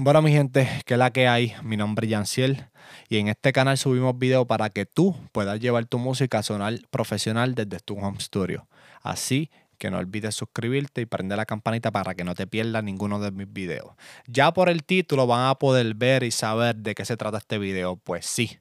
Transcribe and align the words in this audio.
Bueno, 0.00 0.22
mi 0.22 0.30
gente, 0.30 0.68
¿qué 0.86 0.94
es 0.94 0.98
la 0.98 1.10
que 1.10 1.26
hay? 1.26 1.54
Mi 1.64 1.76
nombre 1.76 2.06
es 2.06 2.12
Yanciel 2.12 2.68
y 3.08 3.18
en 3.18 3.26
este 3.26 3.52
canal 3.52 3.76
subimos 3.78 4.16
videos 4.16 4.46
para 4.46 4.70
que 4.70 4.86
tú 4.86 5.16
puedas 5.32 5.58
llevar 5.58 5.86
tu 5.86 5.98
música 5.98 6.38
a 6.38 6.44
sonar 6.44 6.78
profesional 6.92 7.56
desde 7.56 7.80
tu 7.80 7.98
home 7.98 8.20
studio. 8.20 8.68
Así 9.02 9.50
que 9.76 9.90
no 9.90 9.98
olvides 9.98 10.36
suscribirte 10.36 11.00
y 11.00 11.06
prender 11.06 11.36
la 11.36 11.46
campanita 11.46 11.90
para 11.90 12.14
que 12.14 12.22
no 12.22 12.36
te 12.36 12.46
pierdas 12.46 12.84
ninguno 12.84 13.18
de 13.18 13.32
mis 13.32 13.52
videos. 13.52 13.90
Ya 14.28 14.52
por 14.52 14.68
el 14.68 14.84
título 14.84 15.26
van 15.26 15.50
a 15.50 15.56
poder 15.56 15.92
ver 15.96 16.22
y 16.22 16.30
saber 16.30 16.76
de 16.76 16.94
qué 16.94 17.04
se 17.04 17.16
trata 17.16 17.38
este 17.38 17.58
video. 17.58 17.96
Pues 17.96 18.24
sí, 18.24 18.60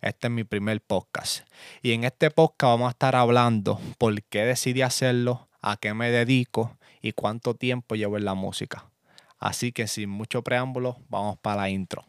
este 0.00 0.26
es 0.26 0.32
mi 0.32 0.42
primer 0.42 0.80
podcast. 0.80 1.46
Y 1.80 1.92
en 1.92 2.02
este 2.02 2.32
podcast 2.32 2.72
vamos 2.72 2.88
a 2.88 2.90
estar 2.90 3.14
hablando 3.14 3.80
por 3.98 4.20
qué 4.24 4.44
decidí 4.44 4.82
hacerlo, 4.82 5.48
a 5.60 5.76
qué 5.76 5.94
me 5.94 6.10
dedico 6.10 6.76
y 7.02 7.12
cuánto 7.12 7.54
tiempo 7.54 7.94
llevo 7.94 8.16
en 8.18 8.24
la 8.24 8.34
música. 8.34 8.90
Así 9.38 9.72
que 9.72 9.86
sin 9.86 10.10
mucho 10.10 10.42
preámbulo, 10.42 10.96
vamos 11.08 11.38
para 11.38 11.62
la 11.62 11.70
intro. 11.70 12.04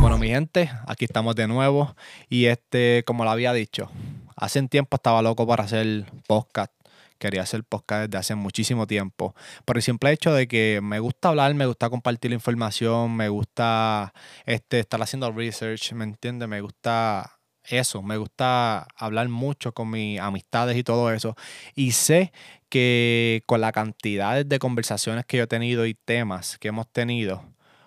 Bueno, 0.00 0.18
mi 0.18 0.28
gente, 0.28 0.70
aquí 0.86 1.04
estamos 1.04 1.34
de 1.34 1.48
nuevo. 1.48 1.94
Y 2.28 2.46
este, 2.46 3.02
como 3.06 3.24
lo 3.24 3.30
había 3.30 3.52
dicho, 3.52 3.90
hace 4.36 4.60
un 4.60 4.68
tiempo 4.68 4.96
estaba 4.96 5.22
loco 5.22 5.46
para 5.46 5.64
hacer 5.64 6.06
podcast 6.26 6.72
quería 7.18 7.42
hacer 7.42 7.64
podcast 7.64 8.06
desde 8.06 8.18
hace 8.18 8.34
muchísimo 8.34 8.86
tiempo. 8.86 9.34
Por 9.64 9.76
el 9.76 9.82
simple 9.82 10.12
hecho 10.12 10.32
de 10.32 10.48
que 10.48 10.80
me 10.82 11.00
gusta 11.00 11.28
hablar, 11.30 11.54
me 11.54 11.66
gusta 11.66 11.90
compartir 11.90 12.32
información, 12.32 13.16
me 13.16 13.28
gusta 13.28 14.14
este, 14.46 14.80
estar 14.80 15.02
haciendo 15.02 15.30
research, 15.32 15.92
¿me 15.92 16.04
entiendes? 16.04 16.48
Me 16.48 16.60
gusta 16.60 17.37
eso, 17.68 18.02
me 18.02 18.16
gusta 18.16 18.86
hablar 18.96 19.28
mucho 19.28 19.72
con 19.72 19.90
mis 19.90 20.20
amistades 20.20 20.76
y 20.76 20.82
todo 20.82 21.12
eso. 21.12 21.36
Y 21.74 21.92
sé 21.92 22.32
que 22.68 23.42
con 23.46 23.60
la 23.60 23.72
cantidad 23.72 24.44
de 24.44 24.58
conversaciones 24.58 25.24
que 25.26 25.38
yo 25.38 25.44
he 25.44 25.46
tenido 25.46 25.86
y 25.86 25.94
temas 25.94 26.58
que 26.58 26.68
hemos 26.68 26.88
tenido, 26.88 27.42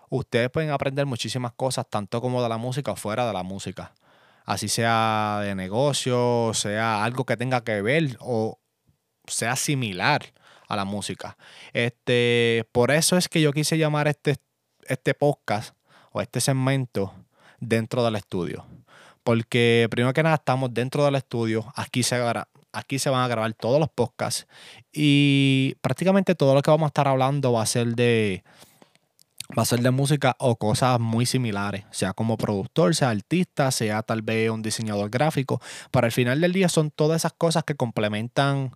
ustedes 0.10 0.50
pueden 0.50 0.72
aprender 0.72 1.06
muchísimas 1.06 1.54
cosas, 1.54 1.86
tanto 1.90 2.22
como 2.22 2.42
de 2.44 2.50
la 2.50 2.58
música 2.58 2.92
o 2.92 2.96
fuera 2.96 3.26
de 3.26 3.34
la 3.34 3.44
música. 3.44 3.94
Así 4.46 4.68
sea 4.68 5.40
de 5.44 5.56
negocio, 5.56 6.52
sea 6.54 7.04
algo 7.04 7.26
que 7.26 7.38
tenga 7.38 7.64
que 7.64 7.82
ver 7.82 8.18
o 8.20 8.60
sea 9.28 9.56
similar 9.56 10.34
a 10.68 10.76
la 10.76 10.86
música. 10.86 11.38
Este, 11.74 12.68
por 12.72 12.92
eso 12.92 13.18
es 13.18 13.28
que 13.28 13.42
yo 13.42 13.52
quise 13.54 13.78
llamar 13.78 14.08
este, 14.08 14.38
este 14.86 15.14
podcast 15.14 15.76
o 16.12 16.22
este 16.22 16.42
segmento 16.42 17.14
dentro 17.60 18.04
del 18.04 18.16
estudio. 18.16 18.66
Porque 19.24 19.88
primero 19.92 20.14
que 20.14 20.24
nada 20.24 20.36
estamos 20.36 20.74
dentro 20.74 21.06
del 21.06 21.16
estudio, 21.16 21.72
aquí 21.76 22.04
se, 22.04 22.20
aquí 22.74 23.00
se 23.00 23.10
van 23.10 23.24
a 23.24 23.28
grabar 23.28 23.54
todos 23.54 23.80
los 23.80 23.90
podcasts 23.90 24.48
y 24.92 25.76
prácticamente 25.82 26.36
todo 26.36 26.56
lo 26.56 26.62
que 26.62 26.72
vamos 26.72 26.86
a 26.86 26.88
estar 26.88 27.08
hablando 27.08 27.54
va 27.54 27.62
a 27.62 27.68
ser 27.68 27.96
de 27.96 28.44
va 29.58 29.64
a 29.64 29.66
ser 29.66 29.82
de 29.82 29.92
música 29.92 30.36
o 30.40 30.56
cosas 30.56 31.00
muy 31.00 31.26
similares, 31.26 31.84
sea 31.92 32.14
como 32.14 32.38
productor, 32.38 32.96
sea 32.96 33.10
artista, 33.10 33.72
sea 33.72 34.02
tal 34.02 34.22
vez 34.22 34.50
un 34.50 34.62
diseñador 34.62 35.10
gráfico. 35.10 35.62
Para 35.92 36.08
el 36.08 36.14
final 36.14 36.40
del 36.42 36.54
día 36.54 36.70
son 36.70 36.90
todas 36.90 37.22
esas 37.22 37.34
cosas 37.34 37.64
que 37.64 37.76
complementan 37.76 38.72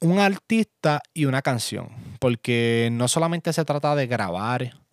un 0.00 0.18
artista 0.18 1.00
y 1.14 1.24
una 1.24 1.40
canción, 1.40 1.88
porque 2.18 2.88
no 2.92 3.08
solamente 3.08 3.52
se 3.52 3.64
trata 3.64 3.94
de 3.94 4.06
grabar 4.06 4.83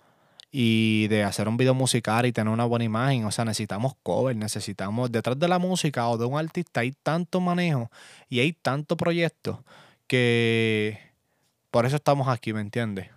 y 0.52 1.08
de 1.08 1.24
hacer 1.24 1.48
un 1.48 1.58
video 1.58 1.74
musical 1.74 2.26
y 2.26 2.34
tener 2.34 2.54
una 2.54 2.66
buena 2.66 2.86
imagen, 2.86 3.26
o 3.26 3.32
sea, 3.32 3.46
necesitamos 3.46 3.94
cover, 4.04 4.36
necesitamos 4.36 5.12
detrás 5.12 5.40
de 5.40 5.48
la 5.48 5.60
música 5.60 6.08
o 6.10 6.18
de 6.18 6.26
un 6.26 6.38
artista 6.38 6.82
hay 6.82 6.92
tanto 6.92 7.40
manejo 7.40 7.90
y 8.30 8.40
hay 8.40 8.54
tanto 8.54 8.98
proyecto 8.98 9.64
que 10.08 11.00
por 11.72 11.86
eso 11.86 11.96
estamos 11.96 12.28
aquí, 12.28 12.52
¿me 12.52 12.60
entiendes? 12.60 13.10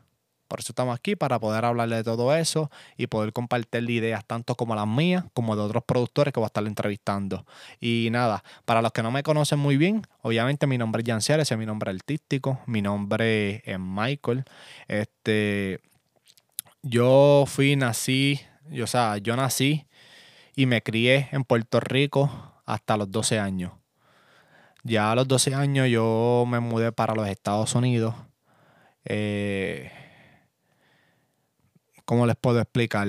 Por 0.46 0.60
eso 0.60 0.70
estamos 0.70 0.94
aquí, 0.96 1.16
para 1.16 1.40
poder 1.40 1.64
hablarle 1.64 1.96
de 1.96 2.04
todo 2.04 2.32
eso 2.36 2.70
y 2.96 3.08
poder 3.08 3.32
compartir 3.32 3.90
ideas 3.90 4.24
tanto 4.24 4.54
como 4.54 4.76
las 4.76 4.86
mías, 4.86 5.24
como 5.32 5.56
de 5.56 5.62
otros 5.62 5.82
productores 5.84 6.32
que 6.32 6.38
voy 6.38 6.44
a 6.44 6.48
estar 6.48 6.64
entrevistando. 6.64 7.44
Y 7.80 8.08
nada, 8.12 8.44
para 8.64 8.80
los 8.80 8.92
que 8.92 9.02
no 9.02 9.10
me 9.10 9.24
conocen 9.24 9.58
muy 9.58 9.76
bien, 9.76 10.06
obviamente 10.22 10.68
mi 10.68 10.78
nombre 10.78 11.02
es 11.02 11.08
Janciel, 11.08 11.40
ese 11.40 11.54
es 11.54 11.58
mi 11.58 11.66
nombre 11.66 11.90
artístico, 11.90 12.60
mi 12.66 12.82
nombre 12.82 13.62
es 13.64 13.80
Michael. 13.80 14.44
Este, 14.86 15.80
yo 16.84 17.44
fui, 17.46 17.76
nací, 17.76 18.40
yo, 18.70 18.84
o 18.84 18.86
sea, 18.86 19.16
yo 19.18 19.34
nací 19.36 19.86
y 20.54 20.66
me 20.66 20.82
crié 20.82 21.28
en 21.32 21.44
Puerto 21.44 21.80
Rico 21.80 22.30
hasta 22.66 22.96
los 22.96 23.10
12 23.10 23.38
años. 23.38 23.72
Ya 24.82 25.10
a 25.10 25.14
los 25.14 25.26
12 25.26 25.54
años 25.54 25.88
yo 25.88 26.44
me 26.46 26.60
mudé 26.60 26.92
para 26.92 27.14
los 27.14 27.26
Estados 27.26 27.74
Unidos. 27.74 28.14
Eh, 29.06 29.90
¿cómo 32.04 32.26
les 32.26 32.36
puedo 32.36 32.60
explicar? 32.60 33.08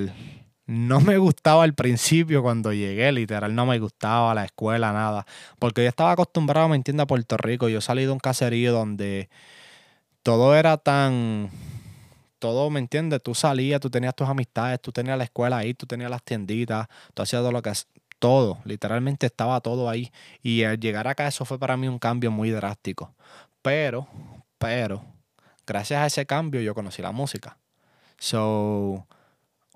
No 0.66 1.00
me 1.00 1.18
gustaba 1.18 1.62
al 1.62 1.74
principio 1.74 2.42
cuando 2.42 2.72
llegué, 2.72 3.12
literal, 3.12 3.54
no 3.54 3.66
me 3.66 3.78
gustaba 3.78 4.34
la 4.34 4.44
escuela, 4.46 4.92
nada. 4.92 5.26
Porque 5.58 5.82
yo 5.82 5.88
estaba 5.88 6.12
acostumbrado, 6.12 6.68
me 6.68 6.76
entiende, 6.76 7.02
a 7.02 7.06
Puerto 7.06 7.36
Rico. 7.36 7.68
Yo 7.68 7.80
salí 7.80 8.04
de 8.04 8.10
un 8.10 8.18
caserío 8.18 8.72
donde 8.72 9.28
todo 10.22 10.56
era 10.56 10.78
tan. 10.78 11.50
Todo, 12.38 12.68
¿me 12.70 12.80
entiendes? 12.80 13.22
Tú 13.22 13.34
salías, 13.34 13.80
tú 13.80 13.90
tenías 13.90 14.14
tus 14.14 14.28
amistades, 14.28 14.80
tú 14.80 14.92
tenías 14.92 15.16
la 15.16 15.24
escuela 15.24 15.58
ahí, 15.58 15.74
tú 15.74 15.86
tenías 15.86 16.10
las 16.10 16.22
tienditas, 16.22 16.86
tú 17.14 17.22
hacías 17.22 17.40
todo 17.40 17.52
lo 17.52 17.62
que. 17.62 17.72
Todo, 18.18 18.58
literalmente 18.64 19.26
estaba 19.26 19.60
todo 19.60 19.90
ahí. 19.90 20.10
Y 20.42 20.64
al 20.64 20.80
llegar 20.80 21.06
acá, 21.06 21.26
eso 21.28 21.44
fue 21.44 21.58
para 21.58 21.76
mí 21.76 21.86
un 21.86 21.98
cambio 21.98 22.30
muy 22.30 22.50
drástico. 22.50 23.14
Pero, 23.60 24.08
pero, 24.58 25.04
gracias 25.66 26.00
a 26.00 26.06
ese 26.06 26.26
cambio, 26.26 26.60
yo 26.62 26.74
conocí 26.74 27.02
la 27.02 27.12
música. 27.12 27.58
So, 28.18 29.06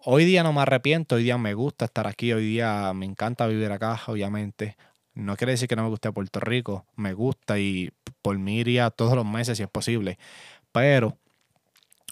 hoy 0.04 0.24
día 0.24 0.42
no 0.42 0.52
me 0.52 0.62
arrepiento, 0.62 1.16
hoy 1.16 1.24
día 1.24 1.36
me 1.38 1.54
gusta 1.54 1.84
estar 1.84 2.06
aquí, 2.06 2.32
hoy 2.32 2.46
día 2.46 2.92
me 2.94 3.04
encanta 3.06 3.46
vivir 3.46 3.70
acá, 3.72 4.00
obviamente. 4.06 4.76
No 5.14 5.36
quiere 5.36 5.52
decir 5.52 5.68
que 5.68 5.76
no 5.76 5.82
me 5.82 5.88
guste 5.90 6.12
Puerto 6.12 6.40
Rico, 6.40 6.86
me 6.96 7.12
gusta 7.12 7.58
y 7.58 7.90
por 8.22 8.38
mí 8.38 8.58
iría 8.58 8.90
todos 8.90 9.14
los 9.14 9.26
meses 9.26 9.58
si 9.58 9.64
es 9.64 9.68
posible. 9.68 10.18
Pero, 10.72 11.18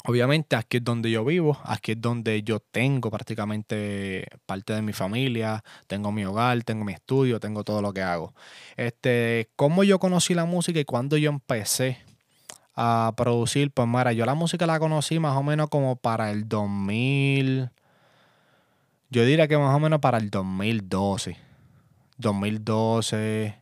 obviamente, 0.08 0.56
aquí 0.56 0.78
es 0.78 0.84
donde 0.84 1.10
yo 1.10 1.22
vivo, 1.22 1.58
aquí 1.64 1.92
es 1.92 2.00
donde 2.00 2.42
yo 2.42 2.60
tengo 2.60 3.10
prácticamente 3.10 4.26
parte 4.46 4.72
de 4.72 4.80
mi 4.80 4.94
familia, 4.94 5.62
tengo 5.86 6.10
mi 6.12 6.24
hogar, 6.24 6.64
tengo 6.64 6.82
mi 6.82 6.94
estudio, 6.94 7.38
tengo 7.38 7.62
todo 7.62 7.82
lo 7.82 7.92
que 7.92 8.00
hago. 8.00 8.32
Este, 8.78 9.50
¿Cómo 9.54 9.84
yo 9.84 9.98
conocí 9.98 10.32
la 10.32 10.46
música 10.46 10.80
y 10.80 10.86
cuándo 10.86 11.19
yo 11.19 11.28
empecé 11.28 11.98
a 12.74 13.12
producir, 13.19 13.70
pues 13.70 13.86
mira, 13.86 14.14
yo 14.14 14.24
la 14.24 14.34
música 14.34 14.66
la 14.66 14.78
conocí 14.78 15.19
más 15.19 15.36
o 15.36 15.42
menos 15.42 15.69
como 15.69 15.96
para 15.96 16.30
el 16.30 16.48
2000, 16.48 17.70
yo 19.10 19.25
diría 19.26 19.46
que 19.46 19.58
más 19.58 19.76
o 19.76 19.78
menos 19.78 20.00
para 20.00 20.16
el 20.16 20.30
2012, 20.30 21.36
2012 22.16 23.60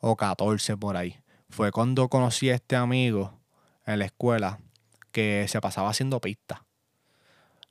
o 0.00 0.14
14 0.14 0.76
por 0.76 0.96
ahí. 0.96 1.16
Fue 1.48 1.72
cuando 1.72 2.08
conocí 2.08 2.48
a 2.50 2.54
este 2.54 2.76
amigo 2.76 3.40
en 3.86 3.98
la 3.98 4.04
escuela 4.04 4.60
que 5.14 5.46
se 5.48 5.60
pasaba 5.60 5.88
haciendo 5.88 6.20
pistas. 6.20 6.58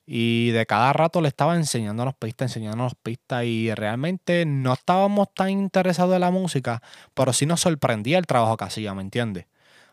Y 0.05 0.51
de 0.51 0.65
cada 0.65 0.93
rato 0.93 1.21
le 1.21 1.27
estaba 1.27 1.55
enseñando 1.55 2.03
las 2.05 2.15
pistas, 2.15 2.51
enseñando 2.51 2.85
las 2.85 2.95
pistas. 2.95 3.43
Y 3.43 3.73
realmente 3.75 4.45
no 4.45 4.73
estábamos 4.73 5.33
tan 5.33 5.49
interesados 5.49 6.15
en 6.15 6.21
la 6.21 6.31
música, 6.31 6.81
pero 7.13 7.33
sí 7.33 7.45
nos 7.45 7.61
sorprendía 7.61 8.17
el 8.17 8.25
trabajo 8.25 8.57
que 8.57 8.63
hacía, 8.63 8.93
¿me 8.93 9.01
entiendes? 9.01 9.45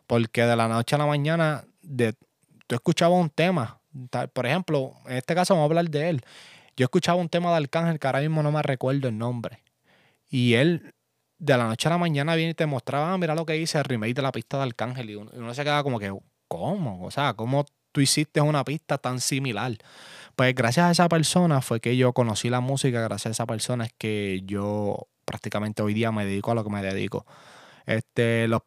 Porque 0.06 0.44
de 0.44 0.56
la 0.56 0.68
noche 0.68 0.94
a 0.94 0.98
la 0.98 1.06
mañana 1.06 1.64
de, 1.82 2.14
tú 2.66 2.76
escuchabas 2.76 3.20
un 3.20 3.30
tema. 3.30 3.80
Por 4.32 4.46
ejemplo, 4.46 4.94
en 5.06 5.16
este 5.16 5.34
caso 5.34 5.54
vamos 5.54 5.64
a 5.64 5.70
hablar 5.70 5.90
de 5.90 6.10
él. 6.10 6.22
Yo 6.76 6.84
escuchaba 6.84 7.20
un 7.20 7.28
tema 7.28 7.50
de 7.50 7.56
Arcángel 7.56 7.98
que 7.98 8.06
ahora 8.06 8.20
mismo 8.20 8.42
no 8.42 8.52
me 8.52 8.62
recuerdo 8.62 9.08
el 9.08 9.18
nombre. 9.18 9.62
Y 10.28 10.54
él 10.54 10.94
de 11.38 11.56
la 11.56 11.66
noche 11.66 11.88
a 11.88 11.90
la 11.90 11.98
mañana 11.98 12.34
viene 12.36 12.52
y 12.52 12.54
te 12.54 12.66
mostraba, 12.66 13.12
ah, 13.12 13.18
mira 13.18 13.34
lo 13.34 13.46
que 13.46 13.56
hice, 13.56 13.78
el 13.78 13.84
remake 13.84 14.14
de 14.14 14.22
la 14.22 14.30
pista 14.30 14.58
de 14.58 14.64
Arcángel. 14.64 15.10
Y 15.10 15.14
uno, 15.16 15.54
se 15.54 15.64
queda 15.64 15.82
como 15.82 15.98
que, 15.98 16.12
¿cómo? 16.50 17.04
O 17.04 17.12
sea, 17.12 17.34
¿cómo 17.34 17.64
tú 17.92 18.00
hiciste 18.00 18.40
una 18.40 18.64
pista 18.64 18.98
tan 18.98 19.20
similar? 19.20 19.78
Pues 20.34 20.52
gracias 20.54 20.86
a 20.86 20.90
esa 20.90 21.08
persona 21.08 21.60
fue 21.62 21.80
que 21.80 21.96
yo 21.96 22.12
conocí 22.12 22.50
la 22.50 22.60
música, 22.60 23.00
gracias 23.00 23.26
a 23.26 23.30
esa 23.30 23.46
persona 23.46 23.84
es 23.84 23.92
que 23.96 24.42
yo 24.44 25.06
prácticamente 25.24 25.82
hoy 25.82 25.94
día 25.94 26.10
me 26.10 26.26
dedico 26.26 26.50
a 26.50 26.56
lo 26.56 26.64
que 26.64 26.70
me 26.70 26.82
dedico. 26.82 27.24
Este, 27.86 28.48
los, 28.48 28.62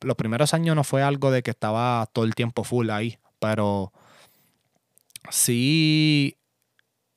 los 0.00 0.16
primeros 0.16 0.54
años 0.54 0.74
no 0.74 0.82
fue 0.82 1.02
algo 1.02 1.30
de 1.30 1.44
que 1.44 1.52
estaba 1.52 2.08
todo 2.12 2.24
el 2.24 2.34
tiempo 2.34 2.64
full 2.64 2.90
ahí, 2.90 3.18
pero 3.38 3.92
sí 5.30 6.36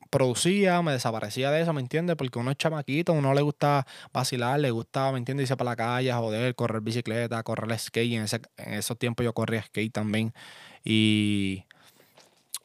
producía, 0.10 0.82
me 0.82 0.92
desaparecía 0.92 1.52
de 1.52 1.62
eso, 1.62 1.74
¿me 1.74 1.82
entiendes? 1.82 2.16
Porque 2.16 2.40
uno 2.40 2.52
es 2.52 2.58
chamaquito, 2.58 3.14
uno 3.14 3.34
le 3.34 3.42
gusta 3.42 3.86
vacilar, 4.14 4.60
le 4.60 4.72
gusta, 4.72 5.12
¿me 5.12 5.20
entiendes? 5.20 5.44
Irse 5.44 5.58
para 5.58 5.72
la 5.72 5.76
calle, 5.76 6.12
joder, 6.14 6.56
correr 6.56 6.82
bicicleta, 6.82 7.44
correr 7.44 7.78
skate. 7.78 8.14
En, 8.14 8.24
ese, 8.24 8.42
en 8.58 8.74
esos 8.74 8.98
tiempos 8.98 9.24
yo 9.24 9.34
corría 9.34 9.64
skate 9.64 9.94
también. 9.94 10.34
Y 10.84 11.64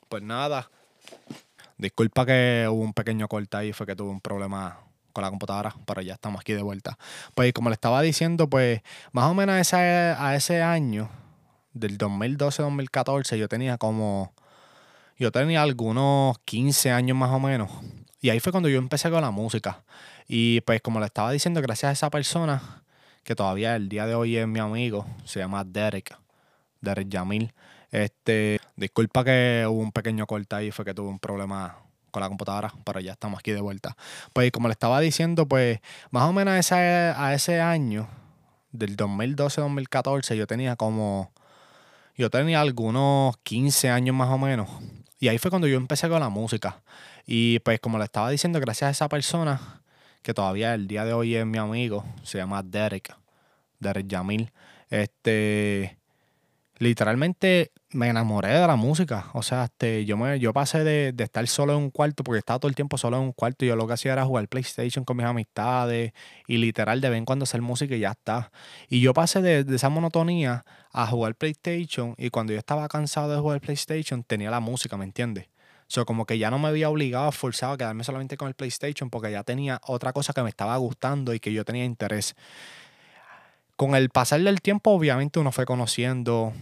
pues 0.08 0.22
nada, 0.22 0.70
disculpa 1.78 2.26
que 2.26 2.66
hubo 2.70 2.82
un 2.82 2.92
pequeño 2.92 3.28
corte 3.28 3.56
ahí, 3.56 3.72
fue 3.72 3.86
que 3.86 3.96
tuve 3.96 4.10
un 4.10 4.20
problema 4.20 4.78
con 5.12 5.22
la 5.22 5.30
computadora, 5.30 5.74
pero 5.86 6.00
ya 6.00 6.14
estamos 6.14 6.40
aquí 6.40 6.52
de 6.52 6.62
vuelta. 6.62 6.98
Pues 7.34 7.52
como 7.52 7.68
le 7.68 7.74
estaba 7.74 8.00
diciendo, 8.02 8.48
pues 8.48 8.80
más 9.12 9.30
o 9.30 9.34
menos 9.34 9.54
a 9.54 9.60
ese, 9.60 9.76
a 9.76 10.34
ese 10.34 10.62
año, 10.62 11.10
del 11.74 11.98
2012-2014, 11.98 13.36
yo 13.36 13.48
tenía 13.48 13.78
como, 13.78 14.32
yo 15.22 15.30
tenía 15.30 15.62
algunos 15.62 16.36
15 16.40 16.90
años 16.90 17.16
más 17.16 17.30
o 17.30 17.38
menos. 17.38 17.70
Y 18.20 18.30
ahí 18.30 18.40
fue 18.40 18.50
cuando 18.50 18.68
yo 18.68 18.78
empecé 18.78 19.08
con 19.08 19.20
la 19.22 19.30
música. 19.30 19.84
Y 20.26 20.62
pues 20.62 20.82
como 20.82 20.98
le 20.98 21.06
estaba 21.06 21.30
diciendo, 21.30 21.62
gracias 21.62 21.90
a 21.90 21.92
esa 21.92 22.10
persona, 22.10 22.82
que 23.22 23.36
todavía 23.36 23.76
el 23.76 23.88
día 23.88 24.04
de 24.06 24.16
hoy 24.16 24.36
es 24.36 24.48
mi 24.48 24.58
amigo, 24.58 25.06
se 25.24 25.38
llama 25.38 25.62
Derek, 25.62 26.18
Derek 26.80 27.08
Yamil. 27.08 27.54
Este, 27.92 28.58
disculpa 28.74 29.22
que 29.22 29.64
hubo 29.68 29.80
un 29.80 29.92
pequeño 29.92 30.26
corte 30.26 30.56
ahí, 30.56 30.72
fue 30.72 30.84
que 30.84 30.92
tuve 30.92 31.10
un 31.10 31.20
problema 31.20 31.76
con 32.10 32.20
la 32.20 32.28
computadora, 32.28 32.74
pero 32.84 32.98
ya 32.98 33.12
estamos 33.12 33.38
aquí 33.38 33.52
de 33.52 33.60
vuelta. 33.60 33.96
Pues 34.32 34.50
como 34.50 34.66
le 34.66 34.72
estaba 34.72 34.98
diciendo, 34.98 35.46
pues 35.46 35.78
más 36.10 36.24
o 36.24 36.32
menos 36.32 36.54
a 36.54 36.58
ese, 36.58 36.74
a 36.74 37.32
ese 37.32 37.60
año, 37.60 38.08
del 38.72 38.96
2012-2014, 38.96 40.34
yo 40.34 40.48
tenía 40.48 40.74
como, 40.74 41.30
yo 42.16 42.28
tenía 42.28 42.60
algunos 42.60 43.36
15 43.44 43.88
años 43.88 44.16
más 44.16 44.30
o 44.30 44.38
menos. 44.38 44.68
Y 45.22 45.28
ahí 45.28 45.38
fue 45.38 45.52
cuando 45.52 45.68
yo 45.68 45.76
empecé 45.76 46.08
con 46.08 46.18
la 46.18 46.30
música. 46.30 46.82
Y 47.24 47.60
pues 47.60 47.78
como 47.78 47.96
le 47.96 48.02
estaba 48.02 48.28
diciendo, 48.28 48.58
gracias 48.58 48.88
a 48.88 48.90
esa 48.90 49.08
persona, 49.08 49.80
que 50.20 50.34
todavía 50.34 50.74
el 50.74 50.88
día 50.88 51.04
de 51.04 51.12
hoy 51.12 51.36
es 51.36 51.46
mi 51.46 51.58
amigo, 51.58 52.04
se 52.24 52.38
llama 52.38 52.60
Derek, 52.64 53.14
Derek 53.78 54.08
Yamil. 54.08 54.50
Este, 54.90 55.96
literalmente 56.82 57.70
me 57.90 58.08
enamoré 58.08 58.48
de 58.48 58.66
la 58.66 58.74
música. 58.74 59.26
O 59.34 59.42
sea, 59.42 59.64
este, 59.64 60.04
yo, 60.04 60.16
me, 60.16 60.40
yo 60.40 60.52
pasé 60.52 60.82
de, 60.82 61.14
estar 61.22 61.46
solo 61.46 61.74
en 61.74 61.78
un 61.78 61.90
cuarto, 61.90 62.24
porque 62.24 62.40
estaba 62.40 62.58
todo 62.58 62.68
el 62.68 62.74
tiempo 62.74 62.98
solo 62.98 63.18
en 63.18 63.22
un 63.22 63.32
cuarto 63.32 63.64
y 63.64 63.68
yo 63.68 63.76
lo 63.76 63.86
que 63.86 63.92
hacía 63.92 64.12
era 64.14 64.24
jugar 64.24 64.48
PlayStation 64.48 65.04
con 65.04 65.16
mis 65.16 65.26
amistades 65.26 66.12
y 66.48 66.56
literal 66.56 67.00
de 67.00 67.10
vez 67.10 67.18
en 67.18 67.24
cuando 67.24 67.44
hacer 67.44 67.62
música 67.62 67.94
y 67.94 68.00
ya 68.00 68.10
está. 68.10 68.50
Y 68.88 69.00
yo 69.00 69.14
pasé 69.14 69.40
de, 69.42 69.64
esa 69.74 69.90
monotonía 69.90 70.64
a 70.92 71.06
jugar 71.06 71.36
PlayStation 71.36 72.14
y 72.18 72.30
cuando 72.30 72.52
yo 72.52 72.58
estaba 72.58 72.88
cansado 72.88 73.32
de 73.32 73.40
jugar 73.40 73.60
PlayStation 73.60 74.24
tenía 74.24 74.50
la 74.50 74.60
música, 74.60 74.96
¿me 74.96 75.04
entiendes? 75.04 75.46
O 75.82 75.94
sea, 75.94 76.04
como 76.04 76.26
que 76.26 76.38
ya 76.38 76.50
no 76.50 76.58
me 76.58 76.68
había 76.68 76.90
obligado, 76.90 77.30
forzado 77.30 77.74
a 77.74 77.78
quedarme 77.78 78.02
solamente 78.02 78.36
con 78.36 78.48
el 78.48 78.54
PlayStation 78.54 79.08
porque 79.08 79.30
ya 79.30 79.44
tenía 79.44 79.80
otra 79.86 80.12
cosa 80.12 80.32
que 80.32 80.42
me 80.42 80.48
estaba 80.48 80.76
gustando 80.78 81.32
y 81.32 81.38
que 81.38 81.52
yo 81.52 81.64
tenía 81.64 81.84
interés. 81.84 82.34
Con 83.76 83.94
el 83.94 84.10
pasar 84.10 84.40
del 84.40 84.60
tiempo, 84.60 84.90
obviamente 84.90 85.38
uno 85.38 85.52
fue 85.52 85.64
conociendo 85.64 86.52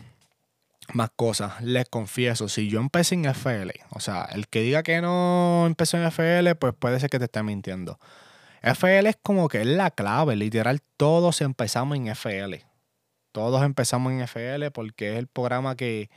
más 0.94 1.10
cosas. 1.14 1.60
Les 1.62 1.88
confieso, 1.88 2.48
si 2.48 2.68
yo 2.68 2.80
empecé 2.80 3.14
en 3.14 3.24
FL, 3.26 3.72
o 3.90 4.00
sea, 4.00 4.24
el 4.32 4.48
que 4.48 4.60
diga 4.60 4.82
que 4.82 5.00
no 5.00 5.64
empezó 5.66 5.96
en 5.96 6.04
FL, 6.04 6.54
pues 6.56 6.74
puede 6.78 7.00
ser 7.00 7.10
que 7.10 7.18
te 7.18 7.26
esté 7.26 7.42
mintiendo. 7.42 7.98
FL 8.62 9.08
es 9.08 9.16
como 9.22 9.48
que 9.48 9.62
es 9.62 9.66
la 9.66 9.90
clave, 9.90 10.36
literal, 10.36 10.80
todos 10.96 11.40
empezamos 11.40 11.96
en 11.96 12.08
FL. 12.08 12.64
Todos 13.32 13.62
empezamos 13.62 14.12
en 14.12 14.20
FL 14.20 14.70
porque 14.72 15.12
es 15.12 15.18
el 15.18 15.28
programa 15.28 15.76
que 15.76 16.10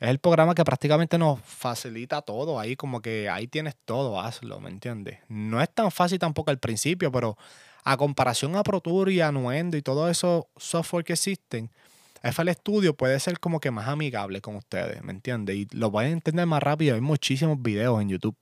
es 0.00 0.08
el 0.08 0.20
programa 0.20 0.54
que 0.54 0.64
prácticamente 0.64 1.18
nos 1.18 1.40
facilita 1.40 2.22
todo. 2.22 2.60
Ahí 2.60 2.76
como 2.76 3.02
que 3.02 3.28
ahí 3.28 3.48
tienes 3.48 3.74
todo, 3.84 4.20
hazlo, 4.20 4.60
¿me 4.60 4.70
entiendes? 4.70 5.18
No 5.28 5.60
es 5.60 5.72
tan 5.74 5.90
fácil 5.90 6.20
tampoco 6.20 6.50
al 6.50 6.58
principio, 6.58 7.10
pero 7.10 7.36
a 7.82 7.96
comparación 7.96 8.54
a 8.54 8.62
Pro 8.62 8.80
Tour 8.80 9.10
y 9.10 9.20
a 9.20 9.32
Nuendo 9.32 9.76
y 9.76 9.82
todo 9.82 10.08
esos 10.08 10.44
software 10.56 11.04
que 11.04 11.14
existen, 11.14 11.70
FL 12.22 12.50
Studio 12.50 12.94
puede 12.94 13.18
ser 13.20 13.40
como 13.40 13.60
que 13.60 13.70
más 13.70 13.88
amigable 13.88 14.40
con 14.40 14.56
ustedes, 14.56 15.02
¿me 15.02 15.12
entiendes? 15.12 15.56
Y 15.56 15.68
lo 15.72 15.90
pueden 15.90 16.12
entender 16.12 16.46
más 16.46 16.62
rápido. 16.62 16.94
Hay 16.94 17.00
muchísimos 17.00 17.60
videos 17.60 18.00
en 18.00 18.08
YouTube. 18.08 18.36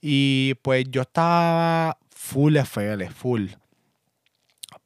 Y 0.00 0.54
pues 0.62 0.86
yo 0.90 1.02
estaba 1.02 1.98
full 2.10 2.56
FL, 2.56 3.08
full. 3.10 3.50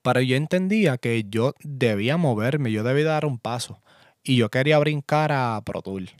Pero 0.02 0.20
yo 0.20 0.36
entendía 0.36 0.98
que 0.98 1.24
yo 1.28 1.54
debía 1.62 2.16
moverme, 2.16 2.70
yo 2.70 2.82
debía 2.82 3.04
dar 3.06 3.26
un 3.26 3.38
paso. 3.38 3.82
Y 4.22 4.36
yo 4.36 4.50
quería 4.50 4.78
brincar 4.78 5.32
a 5.32 5.60
Pro 5.64 5.82
Tool. 5.82 6.10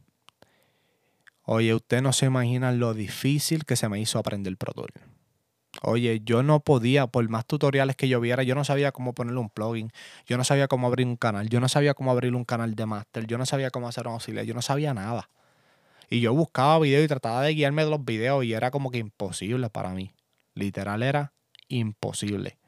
Oye, 1.42 1.74
usted 1.74 2.02
no 2.02 2.12
se 2.12 2.26
imagina 2.26 2.72
lo 2.72 2.94
difícil 2.94 3.64
que 3.64 3.76
se 3.76 3.88
me 3.88 4.00
hizo 4.00 4.18
aprender 4.18 4.56
Pro 4.56 4.72
Tool. 4.72 4.92
Oye, 5.88 6.20
yo 6.24 6.42
no 6.42 6.58
podía, 6.58 7.06
por 7.06 7.28
más 7.28 7.46
tutoriales 7.46 7.94
que 7.94 8.08
yo 8.08 8.18
viera, 8.18 8.42
yo 8.42 8.56
no 8.56 8.64
sabía 8.64 8.90
cómo 8.90 9.14
ponerle 9.14 9.38
un 9.38 9.48
plugin, 9.48 9.92
yo 10.26 10.36
no 10.36 10.42
sabía 10.42 10.66
cómo 10.66 10.88
abrir 10.88 11.06
un 11.06 11.14
canal, 11.14 11.48
yo 11.48 11.60
no 11.60 11.68
sabía 11.68 11.94
cómo 11.94 12.10
abrir 12.10 12.34
un 12.34 12.44
canal 12.44 12.74
de 12.74 12.86
master, 12.86 13.28
yo 13.28 13.38
no 13.38 13.46
sabía 13.46 13.70
cómo 13.70 13.86
hacer 13.86 14.08
un 14.08 14.14
auxiliar, 14.14 14.44
yo 14.44 14.52
no 14.52 14.62
sabía 14.62 14.94
nada. 14.94 15.30
Y 16.10 16.20
yo 16.20 16.34
buscaba 16.34 16.80
videos 16.80 17.04
y 17.04 17.06
trataba 17.06 17.42
de 17.42 17.54
guiarme 17.54 17.84
de 17.84 17.90
los 17.90 18.04
videos 18.04 18.42
y 18.42 18.52
era 18.52 18.72
como 18.72 18.90
que 18.90 18.98
imposible 18.98 19.70
para 19.70 19.90
mí. 19.90 20.10
Literal 20.54 21.04
era 21.04 21.32
imposible. 21.68 22.58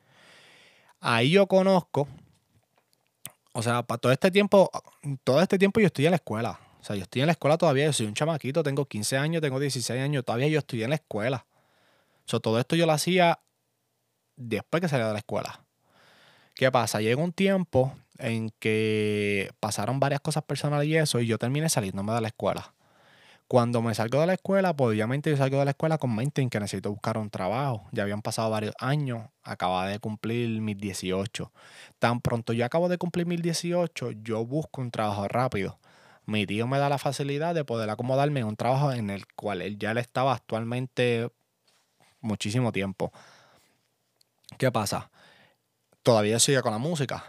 Ahí 1.00 1.30
yo 1.30 1.48
conozco, 1.48 2.06
o 3.52 3.64
sea, 3.64 3.82
para 3.82 3.98
todo 3.98 4.12
este 4.12 4.30
tiempo, 4.30 4.70
todo 5.24 5.42
este 5.42 5.58
tiempo 5.58 5.80
yo 5.80 5.86
estoy 5.86 6.04
en 6.04 6.12
la 6.12 6.18
escuela. 6.18 6.60
O 6.80 6.84
sea, 6.84 6.94
yo 6.94 7.02
estoy 7.02 7.22
en 7.22 7.26
la 7.26 7.32
escuela 7.32 7.58
todavía, 7.58 7.86
yo 7.86 7.92
soy 7.92 8.06
un 8.06 8.14
chamaquito, 8.14 8.62
tengo 8.62 8.84
15 8.84 9.18
años, 9.18 9.42
tengo 9.42 9.58
16 9.58 10.00
años, 10.00 10.24
todavía 10.24 10.46
yo 10.46 10.60
estoy 10.60 10.84
en 10.84 10.90
la 10.90 10.96
escuela 10.96 11.44
todo 12.28 12.58
esto 12.58 12.76
yo 12.76 12.86
lo 12.86 12.92
hacía 12.92 13.40
después 14.36 14.80
que 14.80 14.88
salía 14.88 15.06
de 15.06 15.12
la 15.14 15.18
escuela. 15.18 15.64
¿Qué 16.54 16.70
pasa? 16.70 17.00
Llega 17.00 17.22
un 17.22 17.32
tiempo 17.32 17.94
en 18.18 18.50
que 18.58 19.50
pasaron 19.60 20.00
varias 20.00 20.20
cosas 20.20 20.42
personales 20.44 20.88
y 20.88 20.96
eso, 20.96 21.20
y 21.20 21.26
yo 21.26 21.38
terminé 21.38 21.68
saliéndome 21.68 22.12
de 22.12 22.20
la 22.20 22.28
escuela. 22.28 22.74
Cuando 23.48 23.80
me 23.80 23.94
salgo 23.94 24.20
de 24.20 24.26
la 24.26 24.34
escuela, 24.34 24.76
pues 24.76 24.90
obviamente 24.90 25.30
yo 25.30 25.36
salgo 25.38 25.58
de 25.58 25.64
la 25.64 25.70
escuela 25.70 25.96
con 25.96 26.14
mente 26.14 26.42
en 26.42 26.50
que 26.50 26.60
necesito 26.60 26.90
buscar 26.90 27.16
un 27.16 27.30
trabajo. 27.30 27.88
Ya 27.92 28.02
habían 28.02 28.20
pasado 28.20 28.50
varios 28.50 28.74
años, 28.78 29.30
acababa 29.42 29.86
de 29.86 29.98
cumplir 30.00 30.60
mis 30.60 30.76
18. 30.76 31.50
Tan 31.98 32.20
pronto 32.20 32.52
yo 32.52 32.64
acabo 32.66 32.90
de 32.90 32.98
cumplir 32.98 33.24
mis 33.26 33.40
18, 33.40 34.10
yo 34.22 34.44
busco 34.44 34.82
un 34.82 34.90
trabajo 34.90 35.26
rápido. 35.28 35.78
Mi 36.26 36.44
tío 36.44 36.66
me 36.66 36.78
da 36.78 36.90
la 36.90 36.98
facilidad 36.98 37.54
de 37.54 37.64
poder 37.64 37.88
acomodarme 37.88 38.40
en 38.40 38.48
un 38.48 38.56
trabajo 38.56 38.92
en 38.92 39.08
el 39.08 39.26
cual 39.34 39.62
él 39.62 39.78
ya 39.78 39.94
le 39.94 40.02
estaba 40.02 40.34
actualmente 40.34 41.30
muchísimo 42.20 42.72
tiempo. 42.72 43.12
¿Qué 44.56 44.70
pasa? 44.72 45.10
Todavía 46.02 46.38
sigue 46.38 46.62
con 46.62 46.72
la 46.72 46.78
música. 46.78 47.24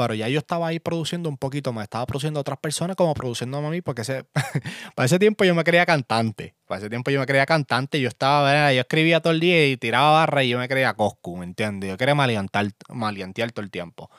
Pero 0.00 0.14
ya 0.14 0.28
yo 0.28 0.38
estaba 0.38 0.68
ahí 0.68 0.78
produciendo 0.78 1.28
un 1.28 1.36
poquito 1.36 1.74
más. 1.74 1.84
Estaba 1.84 2.06
produciendo 2.06 2.40
a 2.40 2.42
otras 2.42 2.58
personas 2.58 2.96
como 2.96 3.12
produciendo 3.12 3.58
a 3.58 3.70
mí, 3.70 3.82
porque 3.82 4.00
ese, 4.00 4.24
para 4.94 5.04
ese 5.04 5.18
tiempo 5.18 5.44
yo 5.44 5.54
me 5.54 5.62
creía 5.62 5.84
cantante. 5.84 6.54
Para 6.66 6.78
ese 6.78 6.88
tiempo 6.88 7.10
yo 7.10 7.20
me 7.20 7.26
creía 7.26 7.44
cantante. 7.44 8.00
Yo 8.00 8.08
estaba, 8.08 8.72
yo 8.72 8.80
escribía 8.80 9.20
todo 9.20 9.34
el 9.34 9.40
día 9.40 9.66
y 9.68 9.76
tiraba 9.76 10.12
barra 10.12 10.42
y 10.42 10.48
yo 10.48 10.58
me 10.58 10.68
creía 10.68 10.94
Coscu, 10.94 11.36
¿me 11.36 11.44
entiendes? 11.44 11.90
Yo 11.90 11.98
quería 11.98 12.14
maleantar, 12.14 12.70
maleantear 12.88 13.52
todo 13.52 13.62
el 13.62 13.70
tiempo. 13.70 14.10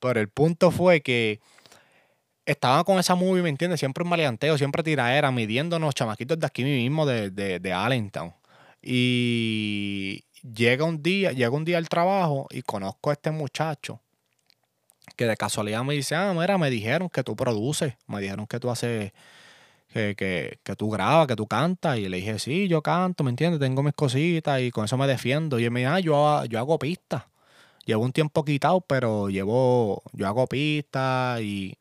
Pero 0.00 0.18
el 0.18 0.28
punto 0.28 0.72
fue 0.72 1.00
que 1.00 1.38
estaba 2.44 2.82
con 2.82 2.98
esa 2.98 3.14
movie, 3.14 3.42
¿me 3.42 3.50
entiendes? 3.50 3.78
Siempre 3.78 4.02
un 4.02 4.10
maleanteo, 4.10 4.58
siempre 4.58 4.82
tiraera, 4.82 5.30
midiéndonos 5.30 5.94
chamaquitos 5.94 6.40
de 6.40 6.46
aquí 6.46 6.64
mismo, 6.64 7.06
de, 7.06 7.30
de, 7.30 7.60
de 7.60 7.72
Allentown. 7.72 8.34
Y 8.82 10.24
llega 10.42 10.84
un 10.84 11.02
día, 11.02 11.32
llega 11.32 11.50
un 11.50 11.64
día 11.64 11.78
al 11.78 11.88
trabajo 11.88 12.46
y 12.50 12.62
conozco 12.62 13.10
a 13.10 13.12
este 13.14 13.30
muchacho 13.30 14.00
que 15.16 15.26
de 15.26 15.36
casualidad 15.36 15.84
me 15.84 15.94
dice, 15.94 16.14
ah, 16.14 16.32
mira, 16.34 16.56
me 16.56 16.70
dijeron 16.70 17.10
que 17.10 17.22
tú 17.22 17.36
produces, 17.36 17.94
me 18.06 18.20
dijeron 18.20 18.46
que 18.46 18.58
tú 18.58 18.70
haces, 18.70 19.12
que, 19.92 20.14
que, 20.16 20.58
que 20.62 20.76
tú 20.76 20.88
grabas, 20.90 21.26
que 21.26 21.36
tú 21.36 21.46
cantas. 21.46 21.98
Y 21.98 22.08
le 22.08 22.18
dije, 22.18 22.38
sí, 22.38 22.68
yo 22.68 22.82
canto, 22.82 23.24
¿me 23.24 23.30
entiendes? 23.30 23.60
Tengo 23.60 23.82
mis 23.82 23.94
cositas 23.94 24.60
y 24.60 24.70
con 24.70 24.84
eso 24.84 24.96
me 24.96 25.06
defiendo. 25.06 25.58
Y 25.58 25.64
él 25.64 25.70
me 25.70 25.80
dice, 25.80 25.90
ah, 25.92 26.00
yo, 26.00 26.44
yo 26.46 26.58
hago 26.58 26.78
pistas. 26.78 27.24
Llevo 27.84 28.04
un 28.04 28.12
tiempo 28.12 28.44
quitado, 28.44 28.80
pero 28.80 29.28
llevo, 29.30 30.02
yo 30.12 30.26
hago 30.26 30.46
pistas 30.46 31.40
y 31.40 31.76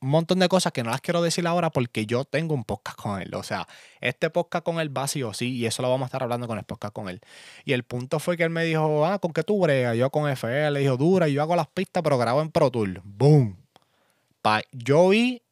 un 0.00 0.08
montón 0.08 0.38
de 0.38 0.48
cosas 0.48 0.72
que 0.72 0.82
no 0.82 0.90
las 0.90 1.00
quiero 1.02 1.20
decir 1.20 1.46
ahora 1.46 1.70
porque 1.70 2.06
yo 2.06 2.24
tengo 2.24 2.54
un 2.54 2.64
podcast 2.64 2.98
con 2.98 3.20
él. 3.20 3.34
O 3.34 3.42
sea, 3.42 3.68
este 4.00 4.30
podcast 4.30 4.64
con 4.64 4.80
él 4.80 4.96
va 4.96 5.06
sí 5.06 5.22
o 5.22 5.34
sí, 5.34 5.52
y 5.56 5.66
eso 5.66 5.82
lo 5.82 5.90
vamos 5.90 6.06
a 6.06 6.08
estar 6.08 6.22
hablando 6.22 6.48
con 6.48 6.58
el 6.58 6.64
podcast 6.64 6.94
con 6.94 7.08
él. 7.08 7.20
Y 7.64 7.74
el 7.74 7.84
punto 7.84 8.18
fue 8.18 8.36
que 8.36 8.44
él 8.44 8.50
me 8.50 8.64
dijo, 8.64 9.04
ah, 9.04 9.18
¿con 9.18 9.32
qué 9.32 9.42
tú 9.42 9.60
bregas? 9.60 9.96
Yo 9.96 10.10
con 10.10 10.28
FL, 10.28 10.72
le 10.72 10.80
dijo, 10.80 10.96
dura, 10.96 11.28
yo 11.28 11.42
hago 11.42 11.54
las 11.54 11.68
pistas, 11.68 12.02
pero 12.02 12.16
grabo 12.16 12.40
en 12.40 12.50
Pro 12.50 12.70
Tool. 12.70 13.00
¡Boom! 13.04 13.58
Pa 14.40 14.62
yo 14.72 15.10
vi, 15.10 15.42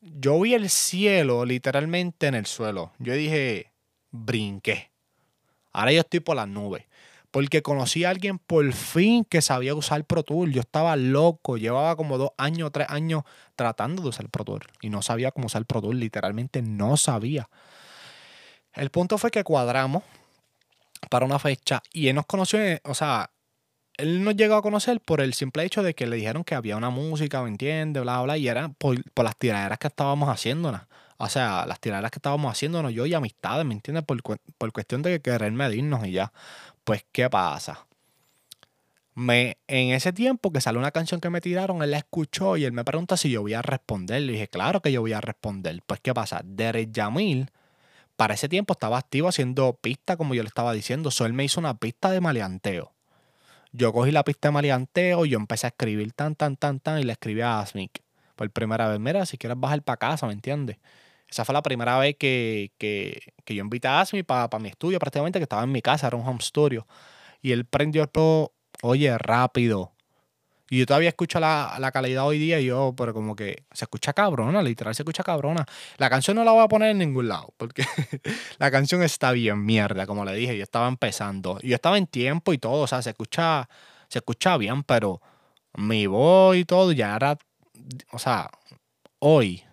yo 0.00 0.40
vi 0.40 0.54
el 0.54 0.68
cielo 0.68 1.44
literalmente 1.44 2.26
en 2.26 2.34
el 2.34 2.46
suelo. 2.46 2.92
Yo 2.98 3.14
dije, 3.14 3.70
brinqué. 4.10 4.90
Ahora 5.72 5.92
yo 5.92 6.00
estoy 6.00 6.18
por 6.18 6.34
las 6.34 6.48
nubes 6.48 6.89
porque 7.30 7.62
conocí 7.62 8.04
a 8.04 8.10
alguien 8.10 8.38
por 8.38 8.72
fin 8.72 9.24
que 9.24 9.42
sabía 9.42 9.74
usar 9.74 10.04
Pro 10.04 10.22
Tool. 10.22 10.52
Yo 10.52 10.60
estaba 10.60 10.96
loco, 10.96 11.56
llevaba 11.56 11.96
como 11.96 12.18
dos 12.18 12.30
años, 12.36 12.70
tres 12.72 12.88
años 12.90 13.22
tratando 13.56 14.02
de 14.02 14.08
usar 14.08 14.28
Pro 14.28 14.44
Tool 14.44 14.62
y 14.80 14.90
no 14.90 15.02
sabía 15.02 15.30
cómo 15.30 15.46
usar 15.46 15.64
Pro 15.64 15.80
Tool, 15.80 16.00
literalmente 16.00 16.62
no 16.62 16.96
sabía. 16.96 17.48
El 18.72 18.90
punto 18.90 19.18
fue 19.18 19.30
que 19.30 19.44
cuadramos 19.44 20.02
para 21.08 21.24
una 21.24 21.38
fecha 21.38 21.82
y 21.92 22.08
él 22.08 22.14
nos 22.16 22.26
conoció, 22.26 22.60
o 22.84 22.94
sea, 22.94 23.30
él 23.96 24.24
nos 24.24 24.34
llegó 24.34 24.54
a 24.54 24.62
conocer 24.62 25.00
por 25.00 25.20
el 25.20 25.34
simple 25.34 25.64
hecho 25.64 25.82
de 25.82 25.94
que 25.94 26.06
le 26.06 26.16
dijeron 26.16 26.42
que 26.44 26.54
había 26.54 26.76
una 26.76 26.90
música, 26.90 27.42
¿me 27.42 27.48
entiendes? 27.48 28.02
Bla, 28.02 28.22
bla, 28.22 28.38
y 28.38 28.48
era 28.48 28.70
por, 28.70 28.96
las 29.22 29.36
tiraderas 29.36 29.78
que 29.78 29.88
estábamos 29.88 30.28
haciendo. 30.28 30.80
O 31.18 31.28
sea, 31.28 31.66
las 31.66 31.80
tiraderas 31.80 32.10
que 32.10 32.18
estábamos 32.18 32.50
haciéndonos 32.50 32.92
yo 32.92 33.04
y 33.04 33.12
amistades, 33.12 33.66
¿me 33.66 33.74
entiendes? 33.74 34.04
Por, 34.04 34.22
por 34.22 34.72
cuestión 34.72 35.02
de 35.02 35.20
querer 35.20 35.52
medirnos 35.52 36.06
y 36.06 36.12
ya. 36.12 36.32
Pues, 36.90 37.06
¿qué 37.12 37.30
pasa? 37.30 37.86
Me, 39.14 39.58
en 39.68 39.92
ese 39.92 40.12
tiempo 40.12 40.50
que 40.50 40.60
salió 40.60 40.80
una 40.80 40.90
canción 40.90 41.20
que 41.20 41.30
me 41.30 41.40
tiraron, 41.40 41.84
él 41.84 41.92
la 41.92 41.98
escuchó 41.98 42.56
y 42.56 42.64
él 42.64 42.72
me 42.72 42.82
pregunta 42.84 43.16
si 43.16 43.30
yo 43.30 43.42
voy 43.42 43.54
a 43.54 43.62
responder. 43.62 44.20
Le 44.22 44.32
dije, 44.32 44.48
claro 44.48 44.82
que 44.82 44.90
yo 44.90 45.00
voy 45.00 45.12
a 45.12 45.20
responder. 45.20 45.80
Pues, 45.86 46.00
¿qué 46.00 46.12
pasa? 46.12 46.40
Derek 46.44 46.90
Yamil, 46.90 47.52
para 48.16 48.34
ese 48.34 48.48
tiempo 48.48 48.72
estaba 48.72 48.98
activo 48.98 49.28
haciendo 49.28 49.74
pista, 49.74 50.16
como 50.16 50.34
yo 50.34 50.42
le 50.42 50.48
estaba 50.48 50.72
diciendo. 50.72 51.12
So, 51.12 51.26
él 51.26 51.32
me 51.32 51.44
hizo 51.44 51.60
una 51.60 51.78
pista 51.78 52.10
de 52.10 52.20
maleanteo. 52.20 52.92
Yo 53.70 53.92
cogí 53.92 54.10
la 54.10 54.24
pista 54.24 54.48
de 54.48 54.52
maleanteo, 54.54 55.24
yo 55.26 55.38
empecé 55.38 55.68
a 55.68 55.70
escribir 55.70 56.12
tan, 56.12 56.34
tan, 56.34 56.56
tan, 56.56 56.80
tan, 56.80 56.98
y 56.98 57.04
le 57.04 57.12
escribí 57.12 57.40
a 57.40 57.60
Asmic 57.60 58.02
por 58.34 58.50
primera 58.50 58.88
vez. 58.88 58.98
Mira, 58.98 59.26
si 59.26 59.38
quieres 59.38 59.60
bajar 59.60 59.80
para 59.82 59.96
casa, 59.96 60.26
¿me 60.26 60.32
entiendes? 60.32 60.78
Esa 61.30 61.44
fue 61.44 61.52
la 61.52 61.62
primera 61.62 61.98
vez 61.98 62.16
que, 62.18 62.72
que, 62.78 63.20
que 63.44 63.54
yo 63.54 63.62
invité 63.62 63.88
a 63.88 64.00
Asmi 64.00 64.22
para 64.22 64.48
mi 64.58 64.68
estudio, 64.68 64.98
prácticamente, 64.98 65.38
que 65.38 65.44
estaba 65.44 65.62
en 65.62 65.72
mi 65.72 65.80
casa, 65.80 66.08
era 66.08 66.16
un 66.16 66.26
home 66.26 66.40
studio. 66.40 66.86
Y 67.40 67.52
él 67.52 67.64
prendió 67.64 68.02
el 68.02 68.08
pro, 68.08 68.52
oye, 68.82 69.16
rápido. 69.18 69.92
Y 70.70 70.78
yo 70.78 70.86
todavía 70.86 71.08
escucho 71.08 71.40
la, 71.40 71.76
la, 71.80 71.90
calidad 71.90 72.24
hoy 72.24 72.38
día 72.38 72.60
y 72.60 72.66
yo, 72.66 72.94
pero 72.96 73.12
como 73.12 73.34
que 73.34 73.64
se 73.72 73.84
escucha 73.84 74.12
cabrona, 74.12 74.62
literal 74.62 74.94
se 74.94 75.02
escucha 75.02 75.24
cabrona. 75.24 75.66
La 75.98 76.08
canción 76.08 76.36
no 76.36 76.44
la 76.44 76.52
voy 76.52 76.62
a 76.62 76.68
poner 76.68 76.90
en 76.90 76.98
ningún 76.98 77.26
lado, 77.26 77.52
porque 77.56 77.84
la 78.58 78.70
canción 78.70 79.02
está 79.02 79.32
bien 79.32 79.64
mierda, 79.64 80.06
como 80.06 80.24
le 80.24 80.32
dije, 80.32 80.56
yo 80.56 80.62
estaba 80.62 80.86
empezando. 80.86 81.58
Yo 81.60 81.74
estaba 81.74 81.98
en 81.98 82.06
tiempo 82.06 82.52
y 82.52 82.58
todo, 82.58 82.82
o 82.82 82.86
sea, 82.86 83.02
se 83.02 83.10
escucha, 83.10 83.68
se 84.08 84.20
escucha 84.20 84.56
bien, 84.56 84.84
pero 84.84 85.20
mi 85.74 86.06
voz 86.06 86.56
y 86.56 86.64
todo 86.64 86.92
ya 86.92 87.16
era, 87.16 87.36
o 88.12 88.20
sea, 88.20 88.48
hoy, 89.18 89.64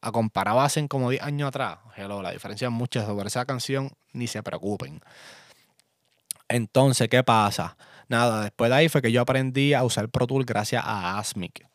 a 0.00 0.12
comparado 0.12 0.60
hace 0.60 0.86
como 0.88 1.10
10 1.10 1.22
años 1.22 1.48
atrás, 1.48 1.78
hello, 1.96 2.22
la 2.22 2.30
diferencia 2.30 2.66
es 2.66 2.72
mucha 2.72 3.04
sobre 3.04 3.28
esa 3.28 3.44
canción, 3.44 3.90
ni 4.12 4.26
se 4.26 4.42
preocupen. 4.42 5.00
Entonces, 6.48 7.08
¿qué 7.08 7.22
pasa? 7.22 7.76
Nada, 8.08 8.42
después 8.42 8.70
de 8.70 8.76
ahí 8.76 8.88
fue 8.88 9.02
que 9.02 9.12
yo 9.12 9.20
aprendí 9.20 9.74
a 9.74 9.84
usar 9.84 10.08
Pro 10.08 10.26
Tools 10.26 10.46
gracias 10.46 10.82
a 10.84 11.18
Asmic. 11.18 11.68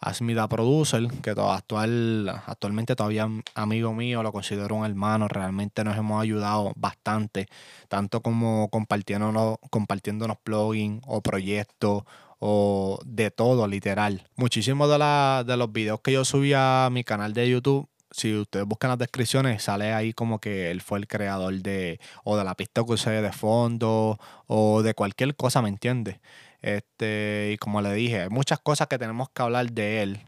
Asmic 0.00 0.36
da 0.36 0.48
Producer, 0.48 1.06
que 1.22 1.30
actual, 1.30 2.28
actualmente 2.46 2.96
todavía 2.96 3.28
amigo 3.54 3.92
mío, 3.92 4.22
lo 4.22 4.32
considero 4.32 4.76
un 4.76 4.86
hermano, 4.86 5.28
realmente 5.28 5.84
nos 5.84 5.96
hemos 5.96 6.22
ayudado 6.22 6.72
bastante, 6.76 7.48
tanto 7.88 8.22
como 8.22 8.70
compartiéndonos, 8.70 9.58
compartiéndonos 9.68 10.38
plugins 10.42 11.02
o 11.06 11.20
proyectos 11.20 12.04
o 12.40 12.98
de 13.04 13.30
todo, 13.30 13.68
literal. 13.68 14.26
Muchísimos 14.34 14.90
de, 14.90 15.44
de 15.44 15.56
los 15.56 15.72
videos 15.72 16.00
que 16.00 16.12
yo 16.12 16.24
subí 16.24 16.52
a 16.54 16.88
mi 16.90 17.04
canal 17.04 17.32
de 17.32 17.48
YouTube, 17.48 17.88
si 18.10 18.34
ustedes 18.34 18.66
buscan 18.66 18.90
las 18.90 18.98
descripciones, 18.98 19.62
sale 19.62 19.92
ahí 19.92 20.12
como 20.12 20.40
que 20.40 20.70
él 20.70 20.80
fue 20.80 20.98
el 20.98 21.06
creador 21.06 21.54
de, 21.62 22.00
o 22.24 22.36
de 22.36 22.44
la 22.44 22.54
pista 22.54 22.82
que 22.84 22.92
usé 22.92 23.10
de 23.10 23.32
fondo, 23.32 24.18
o 24.46 24.82
de 24.82 24.94
cualquier 24.94 25.36
cosa, 25.36 25.62
¿me 25.62 25.68
entiendes? 25.68 26.18
Este, 26.62 27.52
y 27.54 27.56
como 27.58 27.80
le 27.80 27.92
dije, 27.94 28.22
hay 28.22 28.28
muchas 28.28 28.58
cosas 28.58 28.88
que 28.88 28.98
tenemos 28.98 29.30
que 29.30 29.42
hablar 29.42 29.70
de 29.70 30.02
él, 30.02 30.20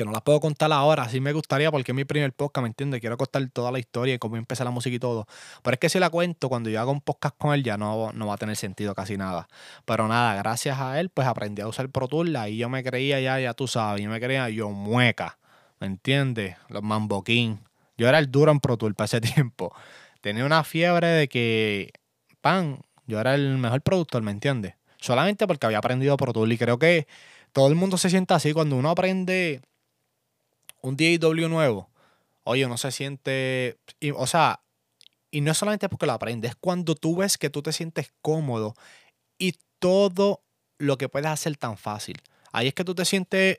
que 0.00 0.06
no 0.06 0.12
las 0.12 0.22
puedo 0.22 0.40
contar 0.40 0.72
ahora, 0.72 1.02
así 1.02 1.20
me 1.20 1.34
gustaría 1.34 1.70
porque 1.70 1.92
es 1.92 1.94
mi 1.94 2.06
primer 2.06 2.32
podcast, 2.32 2.62
¿me 2.62 2.68
entiendes? 2.68 3.00
Quiero 3.00 3.18
contar 3.18 3.46
toda 3.50 3.70
la 3.70 3.78
historia 3.78 4.14
y 4.14 4.18
cómo 4.18 4.38
empezó 4.38 4.64
la 4.64 4.70
música 4.70 4.96
y 4.96 4.98
todo. 4.98 5.26
Pero 5.62 5.74
es 5.74 5.78
que 5.78 5.90
si 5.90 5.98
la 5.98 6.08
cuento, 6.08 6.48
cuando 6.48 6.70
yo 6.70 6.80
haga 6.80 6.90
un 6.90 7.02
podcast 7.02 7.36
con 7.36 7.52
él 7.52 7.62
ya 7.62 7.76
no, 7.76 8.10
no 8.14 8.26
va 8.26 8.34
a 8.34 8.36
tener 8.38 8.56
sentido 8.56 8.94
casi 8.94 9.18
nada. 9.18 9.46
Pero 9.84 10.08
nada, 10.08 10.36
gracias 10.36 10.80
a 10.80 10.98
él 11.00 11.10
pues 11.10 11.26
aprendí 11.26 11.60
a 11.60 11.68
usar 11.68 11.90
Pro 11.90 12.08
Tools, 12.08 12.34
ahí 12.34 12.56
yo 12.56 12.70
me 12.70 12.82
creía 12.82 13.20
ya, 13.20 13.38
ya 13.38 13.52
tú 13.52 13.68
sabes, 13.68 14.02
yo 14.02 14.08
me 14.08 14.18
creía 14.20 14.48
yo 14.48 14.70
mueca, 14.70 15.38
¿me 15.80 15.86
entiendes? 15.86 16.56
Los 16.70 16.82
Mambo 16.82 17.22
King. 17.22 17.58
Yo 17.98 18.08
era 18.08 18.18
el 18.20 18.30
duro 18.30 18.52
en 18.52 18.60
Pro 18.60 18.78
Tools 18.78 18.94
para 18.94 19.04
ese 19.04 19.20
tiempo. 19.34 19.74
Tenía 20.22 20.46
una 20.46 20.64
fiebre 20.64 21.08
de 21.08 21.28
que, 21.28 21.92
pan, 22.40 22.80
yo 23.06 23.20
era 23.20 23.34
el 23.34 23.58
mejor 23.58 23.82
productor, 23.82 24.22
¿me 24.22 24.30
entiendes? 24.30 24.76
Solamente 24.96 25.46
porque 25.46 25.66
había 25.66 25.76
aprendido 25.76 26.16
Pro 26.16 26.32
Tools 26.32 26.54
y 26.54 26.56
creo 26.56 26.78
que 26.78 27.06
todo 27.52 27.68
el 27.68 27.74
mundo 27.74 27.98
se 27.98 28.08
sienta 28.08 28.36
así 28.36 28.54
cuando 28.54 28.76
uno 28.76 28.88
aprende 28.88 29.60
un 30.82 30.96
DAW 30.96 31.48
nuevo, 31.48 31.90
oye, 32.44 32.66
uno 32.66 32.76
se 32.76 32.92
siente, 32.92 33.78
o 34.14 34.26
sea, 34.26 34.60
y 35.30 35.40
no 35.40 35.52
es 35.52 35.58
solamente 35.58 35.88
porque 35.88 36.06
lo 36.06 36.12
aprendes, 36.12 36.52
es 36.52 36.56
cuando 36.56 36.94
tú 36.94 37.16
ves 37.16 37.38
que 37.38 37.50
tú 37.50 37.62
te 37.62 37.72
sientes 37.72 38.12
cómodo 38.22 38.74
y 39.38 39.54
todo 39.78 40.42
lo 40.78 40.98
que 40.98 41.08
puedes 41.08 41.28
hacer 41.28 41.56
tan 41.56 41.76
fácil. 41.76 42.20
Ahí 42.52 42.68
es 42.68 42.74
que 42.74 42.84
tú 42.84 42.94
te 42.94 43.04
sientes 43.04 43.58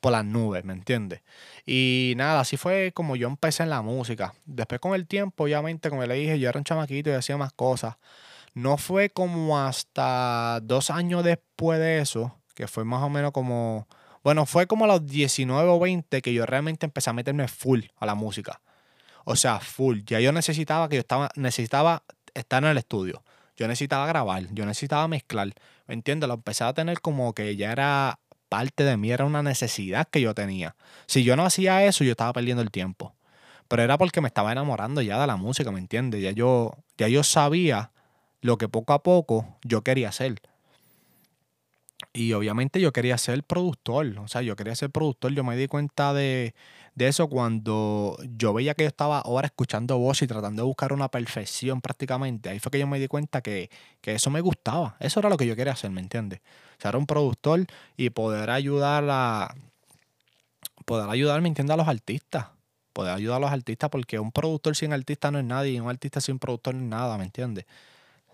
por 0.00 0.12
las 0.12 0.24
nubes, 0.24 0.64
¿me 0.64 0.72
entiendes? 0.72 1.22
Y 1.66 2.14
nada, 2.16 2.40
así 2.40 2.56
fue 2.56 2.92
como 2.94 3.16
yo 3.16 3.28
empecé 3.28 3.64
en 3.64 3.70
la 3.70 3.82
música. 3.82 4.34
Después 4.44 4.80
con 4.80 4.94
el 4.94 5.06
tiempo, 5.06 5.44
obviamente, 5.44 5.90
como 5.90 6.04
le 6.04 6.14
dije, 6.14 6.38
yo 6.38 6.48
era 6.48 6.58
un 6.58 6.64
chamaquito 6.64 7.10
y 7.10 7.14
hacía 7.14 7.36
más 7.36 7.52
cosas. 7.52 7.96
No 8.54 8.78
fue 8.78 9.10
como 9.10 9.58
hasta 9.58 10.60
dos 10.62 10.90
años 10.90 11.24
después 11.24 11.78
de 11.78 11.98
eso, 11.98 12.38
que 12.54 12.68
fue 12.68 12.84
más 12.84 13.02
o 13.02 13.10
menos 13.10 13.32
como 13.32 13.86
bueno, 14.26 14.44
fue 14.44 14.66
como 14.66 14.86
a 14.86 14.88
los 14.88 15.06
19 15.06 15.68
o 15.68 15.78
20 15.78 16.20
que 16.20 16.34
yo 16.34 16.44
realmente 16.46 16.84
empecé 16.84 17.10
a 17.10 17.12
meterme 17.12 17.46
full 17.46 17.82
a 17.96 18.06
la 18.06 18.16
música. 18.16 18.60
O 19.24 19.36
sea, 19.36 19.60
full. 19.60 20.00
Ya 20.04 20.18
yo 20.18 20.32
necesitaba 20.32 20.88
que 20.88 20.96
yo 20.96 21.00
estaba, 21.02 21.30
necesitaba 21.36 22.02
estar 22.34 22.64
en 22.64 22.70
el 22.70 22.76
estudio. 22.76 23.22
Yo 23.56 23.68
necesitaba 23.68 24.04
grabar, 24.08 24.48
yo 24.50 24.66
necesitaba 24.66 25.06
mezclar. 25.06 25.54
¿Me 25.86 25.94
entiendes? 25.94 26.26
Lo 26.26 26.34
empecé 26.34 26.64
a 26.64 26.72
tener 26.72 27.00
como 27.00 27.34
que 27.34 27.54
ya 27.54 27.70
era 27.70 28.18
parte 28.48 28.82
de 28.82 28.96
mí, 28.96 29.12
era 29.12 29.24
una 29.24 29.44
necesidad 29.44 30.08
que 30.08 30.20
yo 30.20 30.34
tenía. 30.34 30.74
Si 31.06 31.22
yo 31.22 31.36
no 31.36 31.44
hacía 31.44 31.84
eso, 31.84 32.02
yo 32.02 32.10
estaba 32.10 32.32
perdiendo 32.32 32.64
el 32.64 32.72
tiempo. 32.72 33.14
Pero 33.68 33.84
era 33.84 33.96
porque 33.96 34.20
me 34.20 34.26
estaba 34.26 34.50
enamorando 34.50 35.02
ya 35.02 35.20
de 35.20 35.28
la 35.28 35.36
música, 35.36 35.70
¿me 35.70 35.78
entiendes? 35.78 36.20
Ya 36.20 36.32
yo, 36.32 36.72
ya 36.98 37.06
yo 37.06 37.22
sabía 37.22 37.92
lo 38.40 38.58
que 38.58 38.68
poco 38.68 38.92
a 38.92 39.04
poco 39.04 39.56
yo 39.62 39.82
quería 39.82 40.08
hacer. 40.08 40.42
Y 42.16 42.32
obviamente 42.32 42.80
yo 42.80 42.94
quería 42.94 43.18
ser 43.18 43.42
productor, 43.44 44.06
o 44.18 44.26
sea, 44.26 44.40
yo 44.40 44.56
quería 44.56 44.74
ser 44.74 44.88
productor. 44.88 45.34
Yo 45.34 45.44
me 45.44 45.54
di 45.54 45.68
cuenta 45.68 46.14
de, 46.14 46.54
eso 46.96 47.28
cuando 47.28 48.16
yo 48.38 48.54
veía 48.54 48.72
que 48.72 48.84
yo 48.84 48.88
estaba 48.88 49.20
ahora 49.20 49.48
escuchando 49.48 49.98
voz 49.98 50.22
y 50.22 50.26
tratando 50.26 50.62
de 50.62 50.66
buscar 50.66 50.94
una 50.94 51.08
perfección 51.10 51.82
prácticamente. 51.82 52.48
Ahí 52.48 52.58
fue 52.58 52.72
que 52.72 52.78
yo 52.78 52.86
me 52.86 52.98
di 52.98 53.06
cuenta 53.06 53.42
que, 53.42 53.68
eso 54.02 54.30
me 54.30 54.40
gustaba. 54.40 54.96
Eso 54.98 55.20
era 55.20 55.28
lo 55.28 55.36
que 55.36 55.46
yo 55.46 55.54
quería 55.56 55.74
hacer, 55.74 55.90
¿me 55.90 56.00
entiendes? 56.00 56.40
Ser 56.78 56.96
un 56.96 57.06
productor 57.06 57.66
y 57.98 58.08
poder 58.08 58.48
ayudar 58.48 59.04
a. 59.10 59.54
Poder 60.86 61.10
ayudar, 61.10 61.42
¿me 61.42 61.48
entiendes? 61.48 61.74
A 61.74 61.76
los 61.76 61.88
artistas. 61.88 62.46
Poder 62.94 63.12
ayudar 63.12 63.36
a 63.36 63.40
los 63.40 63.50
artistas 63.50 63.90
porque 63.90 64.18
un 64.18 64.32
productor 64.32 64.74
sin 64.74 64.94
artista 64.94 65.30
no 65.30 65.38
es 65.38 65.44
nadie 65.44 65.72
y 65.72 65.80
un 65.80 65.90
artista 65.90 66.22
sin 66.22 66.38
productor 66.38 66.74
no 66.76 66.82
es 66.82 66.88
nada, 66.88 67.18
¿me 67.18 67.24
entiendes? 67.24 67.66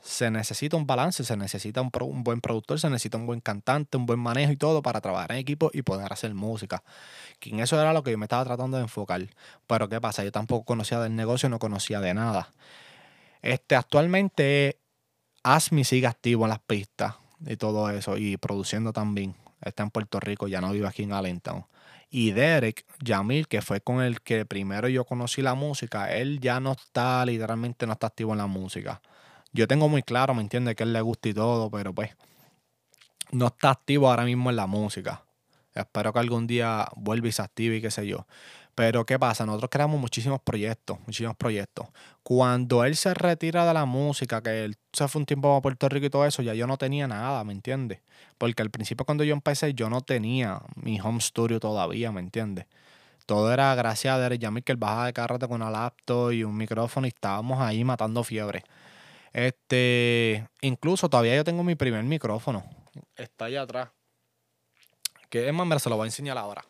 Se 0.02 0.32
necesita 0.32 0.76
un 0.76 0.86
balance, 0.86 1.22
se 1.22 1.36
necesita 1.36 1.80
un, 1.80 1.90
buen 2.24 2.40
productor, 2.40 2.80
se 2.80 2.90
necesita 2.90 3.18
un 3.18 3.26
buen 3.26 3.40
cantante, 3.40 3.96
un 3.96 4.04
buen 4.04 4.18
manejo 4.18 4.50
y 4.52 4.56
todo 4.56 4.82
para 4.82 5.00
trabajar 5.00 5.32
en 5.32 5.38
equipo 5.38 5.70
y 5.72 5.82
poder 5.82 6.12
hacer 6.12 6.34
música. 6.34 6.82
Que 7.38 7.50
en 7.50 7.60
eso 7.60 7.80
era 7.80 7.92
lo 7.92 8.02
que 8.02 8.10
yo 8.10 8.18
me 8.18 8.24
estaba 8.24 8.44
tratando 8.44 8.76
de 8.76 8.82
enfocar. 8.82 9.24
Pero 9.66 9.88
¿qué 9.88 10.00
pasa? 10.00 10.24
Yo 10.24 10.32
tampoco 10.32 10.64
conocía 10.64 10.98
del 10.98 11.14
negocio, 11.14 11.48
no 11.48 11.60
conocía 11.60 12.00
de 12.00 12.14
nada. 12.14 12.50
Este, 13.42 13.76
actualmente 13.76 14.80
Asmi 15.44 15.84
sigue 15.84 16.08
activo 16.08 16.44
en 16.44 16.50
las 16.50 16.60
pistas 16.60 17.14
y 17.46 17.56
todo 17.56 17.88
eso 17.88 18.16
y 18.16 18.36
produciendo 18.36 18.92
también. 18.92 19.36
Está 19.60 19.84
en 19.84 19.90
Puerto 19.90 20.18
Rico, 20.18 20.48
ya 20.48 20.60
no 20.60 20.72
vive 20.72 20.88
aquí 20.88 21.04
en 21.04 21.12
Allentown. 21.12 21.64
Y 22.10 22.32
Derek 22.32 22.84
Yamil, 23.02 23.46
que 23.46 23.62
fue 23.62 23.80
con 23.80 24.02
el 24.02 24.20
que 24.20 24.44
primero 24.46 24.88
yo 24.88 25.04
conocí 25.04 25.42
la 25.42 25.54
música, 25.54 26.12
él 26.12 26.40
ya 26.40 26.58
no 26.58 26.72
está, 26.72 27.24
literalmente 27.24 27.86
no 27.86 27.92
está 27.92 28.08
activo 28.08 28.32
en 28.32 28.38
la 28.38 28.48
música 28.48 29.00
yo 29.52 29.66
tengo 29.68 29.88
muy 29.88 30.02
claro, 30.02 30.34
¿me 30.34 30.42
entiende 30.42 30.74
Que 30.74 30.82
él 30.82 30.92
le 30.92 31.00
gusta 31.00 31.28
y 31.28 31.34
todo, 31.34 31.70
pero 31.70 31.94
pues 31.94 32.10
no 33.32 33.46
está 33.46 33.70
activo 33.70 34.08
ahora 34.10 34.24
mismo 34.24 34.50
en 34.50 34.56
la 34.56 34.66
música. 34.66 35.24
Espero 35.74 36.12
que 36.12 36.18
algún 36.18 36.46
día 36.46 36.86
vuelva 36.96 37.28
y 37.28 37.32
se 37.32 37.42
active 37.42 37.76
y 37.76 37.80
qué 37.80 37.90
sé 37.90 38.06
yo. 38.06 38.26
Pero 38.74 39.04
¿qué 39.04 39.18
pasa? 39.18 39.44
Nosotros 39.44 39.70
creamos 39.70 40.00
muchísimos 40.00 40.40
proyectos, 40.40 40.98
muchísimos 41.06 41.36
proyectos. 41.36 41.88
Cuando 42.22 42.84
él 42.84 42.96
se 42.96 43.12
retira 43.14 43.66
de 43.66 43.74
la 43.74 43.84
música, 43.84 44.42
que 44.42 44.64
él 44.64 44.76
se 44.92 45.08
fue 45.08 45.20
un 45.20 45.26
tiempo 45.26 45.54
a 45.56 45.62
Puerto 45.62 45.88
Rico 45.88 46.06
y 46.06 46.10
todo 46.10 46.26
eso, 46.26 46.42
ya 46.42 46.54
yo 46.54 46.66
no 46.66 46.78
tenía 46.78 47.06
nada, 47.06 47.44
¿me 47.44 47.52
entiendes? 47.52 48.00
Porque 48.38 48.62
al 48.62 48.70
principio 48.70 49.04
cuando 49.04 49.24
yo 49.24 49.34
empecé 49.34 49.74
yo 49.74 49.90
no 49.90 50.00
tenía 50.00 50.62
mi 50.74 51.00
home 51.00 51.20
studio 51.20 51.60
todavía, 51.60 52.12
¿me 52.12 52.20
entiendes? 52.20 52.66
Todo 53.26 53.52
era 53.52 53.74
gracias 53.74 54.14
a 54.14 54.18
Derek 54.18 54.40
Yamil 54.40 54.64
que 54.64 54.72
él 54.72 54.78
bajaba 54.78 55.06
de 55.06 55.12
carrete 55.12 55.48
con 55.48 55.62
una 55.62 55.70
laptop 55.70 56.32
y 56.32 56.44
un 56.44 56.56
micrófono 56.56 57.06
y 57.06 57.08
estábamos 57.08 57.60
ahí 57.60 57.84
matando 57.84 58.24
fiebre. 58.24 58.64
Este, 59.32 60.46
incluso 60.60 61.08
todavía 61.08 61.36
yo 61.36 61.44
tengo 61.44 61.64
mi 61.64 61.74
primer 61.74 62.04
micrófono. 62.04 62.64
Está 63.16 63.46
allá 63.46 63.62
atrás. 63.62 63.88
Que 65.30 65.48
es 65.48 65.54
más, 65.54 65.66
me 65.66 65.78
se 65.78 65.88
lo 65.88 65.96
voy 65.96 66.04
a 66.04 66.08
enseñar 66.08 66.36
ahora. 66.36 66.64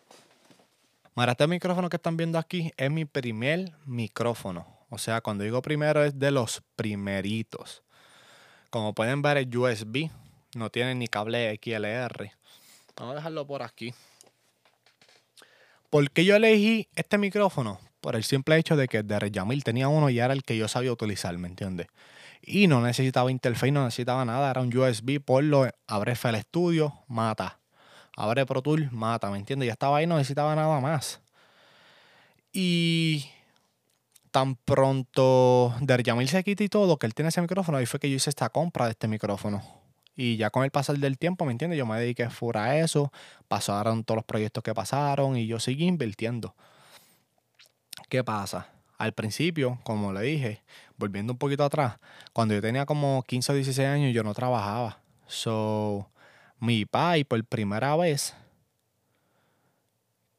Mira, 1.14 1.32
este 1.32 1.46
micrófono 1.46 1.90
que 1.90 1.96
están 1.96 2.16
viendo 2.16 2.38
aquí 2.38 2.72
es 2.76 2.90
mi 2.90 3.04
primer 3.04 3.72
micrófono. 3.84 4.66
O 4.88 4.98
sea, 4.98 5.20
cuando 5.20 5.44
digo 5.44 5.60
primero 5.62 6.04
es 6.04 6.18
de 6.18 6.30
los 6.30 6.62
primeritos. 6.76 7.82
Como 8.70 8.94
pueden 8.94 9.20
ver 9.20 9.38
es 9.38 9.46
USB. 9.54 10.10
No 10.54 10.70
tiene 10.70 10.94
ni 10.94 11.08
cable 11.08 11.58
XLR. 11.62 12.30
Vamos 12.96 13.12
a 13.12 13.16
dejarlo 13.16 13.46
por 13.46 13.62
aquí. 13.62 13.92
¿Por 15.90 16.10
qué 16.10 16.24
yo 16.24 16.36
elegí 16.36 16.88
este 16.94 17.18
micrófono? 17.18 17.80
Por 18.00 18.16
el 18.16 18.24
simple 18.24 18.56
hecho 18.56 18.76
de 18.76 18.88
que 18.88 19.02
de 19.02 19.30
Yamil 19.30 19.64
tenía 19.64 19.88
uno 19.88 20.08
y 20.08 20.18
era 20.18 20.32
el 20.32 20.42
que 20.42 20.56
yo 20.56 20.68
sabía 20.68 20.92
utilizar, 20.92 21.36
¿me 21.36 21.48
entiendes? 21.48 21.88
Y 22.42 22.66
no 22.66 22.80
necesitaba 22.80 23.30
interface, 23.30 23.70
no 23.70 23.84
necesitaba 23.84 24.24
nada, 24.24 24.50
era 24.50 24.60
un 24.60 24.76
USB, 24.76 25.20
ponlo, 25.24 25.68
abre 25.86 26.12
FL 26.12 26.36
Studio, 26.40 26.92
mata. 27.06 27.60
Abre 28.16 28.44
Pro 28.44 28.60
Tool, 28.60 28.90
mata, 28.90 29.30
¿me 29.30 29.38
entiendes? 29.38 29.68
Ya 29.68 29.72
estaba 29.72 29.98
ahí, 29.98 30.06
no 30.06 30.16
necesitaba 30.16 30.54
nada 30.54 30.80
más. 30.80 31.20
Y 32.52 33.24
tan 34.32 34.56
pronto 34.56 35.74
Derjamil 35.80 36.28
se 36.28 36.42
quita 36.42 36.64
y 36.64 36.68
todo, 36.68 36.98
que 36.98 37.06
él 37.06 37.14
tiene 37.14 37.28
ese 37.28 37.40
micrófono, 37.40 37.78
ahí 37.78 37.86
fue 37.86 38.00
que 38.00 38.10
yo 38.10 38.16
hice 38.16 38.28
esta 38.28 38.48
compra 38.50 38.86
de 38.86 38.90
este 38.90 39.06
micrófono. 39.06 39.62
Y 40.14 40.36
ya 40.36 40.50
con 40.50 40.64
el 40.64 40.70
pasar 40.70 40.98
del 40.98 41.18
tiempo, 41.18 41.44
¿me 41.44 41.52
entiendes? 41.52 41.78
Yo 41.78 41.86
me 41.86 41.98
dediqué 41.98 42.28
fuera 42.28 42.64
a 42.64 42.78
eso, 42.78 43.12
pasaron 43.48 44.04
todos 44.04 44.16
los 44.16 44.24
proyectos 44.24 44.62
que 44.62 44.74
pasaron 44.74 45.36
y 45.36 45.46
yo 45.46 45.60
seguí 45.60 45.86
invirtiendo. 45.86 46.54
¿Qué 48.10 48.22
pasa? 48.22 48.71
Al 49.02 49.14
principio, 49.14 49.80
como 49.82 50.12
le 50.12 50.20
dije, 50.20 50.62
volviendo 50.96 51.32
un 51.32 51.36
poquito 51.36 51.64
atrás, 51.64 51.98
cuando 52.32 52.54
yo 52.54 52.62
tenía 52.62 52.86
como 52.86 53.24
15 53.26 53.50
o 53.50 53.54
16 53.56 53.88
años, 53.88 54.14
yo 54.14 54.22
no 54.22 54.32
trabajaba. 54.32 55.00
So, 55.26 56.08
mi 56.60 56.84
pai 56.84 57.24
por 57.24 57.44
primera 57.44 57.96
vez 57.96 58.36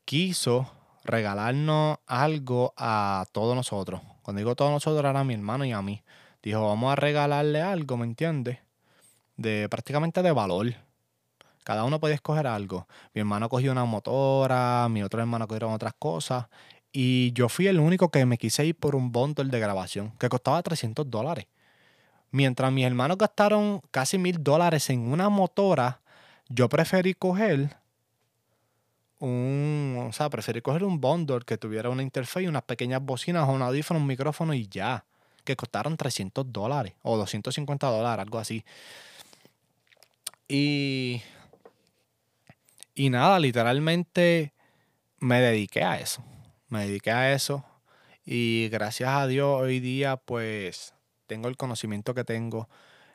quiso 0.06 0.72
regalarnos 1.04 1.98
algo 2.08 2.74
a 2.78 3.26
todos 3.34 3.54
nosotros. 3.54 4.00
Cuando 4.22 4.38
digo 4.38 4.56
todos 4.56 4.72
nosotros, 4.72 4.98
era 5.02 5.20
a 5.20 5.26
mi 5.26 5.34
hermano 5.34 5.66
y 5.66 5.74
a 5.74 5.82
mí. 5.82 6.02
Dijo, 6.42 6.66
vamos 6.66 6.94
a 6.94 6.96
regalarle 6.96 7.62
algo, 7.62 7.98
¿me 7.98 8.06
entiendes? 8.06 8.60
De 9.36 9.68
prácticamente 9.68 10.22
de 10.22 10.32
valor. 10.32 10.74
Cada 11.66 11.84
uno 11.84 12.00
podía 12.00 12.16
escoger 12.16 12.48
algo. 12.48 12.88
Mi 13.14 13.20
hermano 13.20 13.50
cogió 13.50 13.74
una 13.74 13.84
motora, 13.84 14.88
mi 14.90 15.04
otro 15.04 15.20
hermano 15.20 15.50
cogieron 15.50 15.74
otras 15.74 15.96
cosas. 16.00 16.46
Y 16.96 17.34
yo 17.34 17.50
fui 17.50 17.68
el 17.68 17.80
único 17.80 18.10
que 18.10 18.26
me 18.26 18.38
quise 18.38 18.66
ir 18.66 18.76
por 18.76 18.96
un 18.96 19.12
bundle 19.12 19.50
de 19.50 19.60
grabación 19.60 20.14
que 20.20 20.30
costaba 20.30 20.62
300 20.62 21.10
dólares. 21.10 21.48
Mientras 22.30 22.72
mis 22.72 22.86
hermanos 22.86 23.18
gastaron 23.18 23.82
casi 23.92 24.20
mil 24.20 24.42
dólares 24.44 24.90
en 24.92 25.02
una 25.02 25.28
motora, 25.30 26.02
yo 26.50 26.70
preferí 26.70 27.16
coger 27.16 27.76
un, 29.20 30.06
o 30.10 30.14
sea, 30.14 30.30
preferí 30.30 30.62
coger 30.62 30.84
un 30.84 31.00
bundle 31.02 31.42
que 31.46 31.58
tuviera 31.58 31.90
una 31.90 32.04
interfaz, 32.04 32.44
unas 32.44 32.64
pequeñas 32.64 33.02
bocinas 33.02 33.48
un 33.50 33.62
audífono, 33.62 34.00
un 34.00 34.08
micrófono 34.08 34.54
y 34.54 34.68
ya, 34.68 35.06
que 35.44 35.56
costaron 35.56 35.98
300 35.98 36.52
dólares 36.52 36.94
o 37.02 37.18
250 37.18 37.88
dólares, 37.88 38.24
algo 38.24 38.38
así. 38.38 38.64
Y, 40.48 41.22
y 42.96 43.10
nada, 43.10 43.40
literalmente 43.40 44.54
me 45.20 45.40
dediqué 45.40 45.84
a 45.84 46.00
eso, 46.00 46.24
me 46.74 46.88
dediqué 46.88 47.12
a 47.12 47.34
eso 47.34 47.64
y 48.26 48.68
gracias 48.70 49.10
a 49.10 49.28
Dios 49.28 49.62
hoy 49.62 49.80
día 49.80 50.18
pues 50.18 50.94
tengo 51.28 51.48
el 51.48 51.56
conocimiento 51.56 52.14
que 52.14 52.24
tengo 52.24 52.68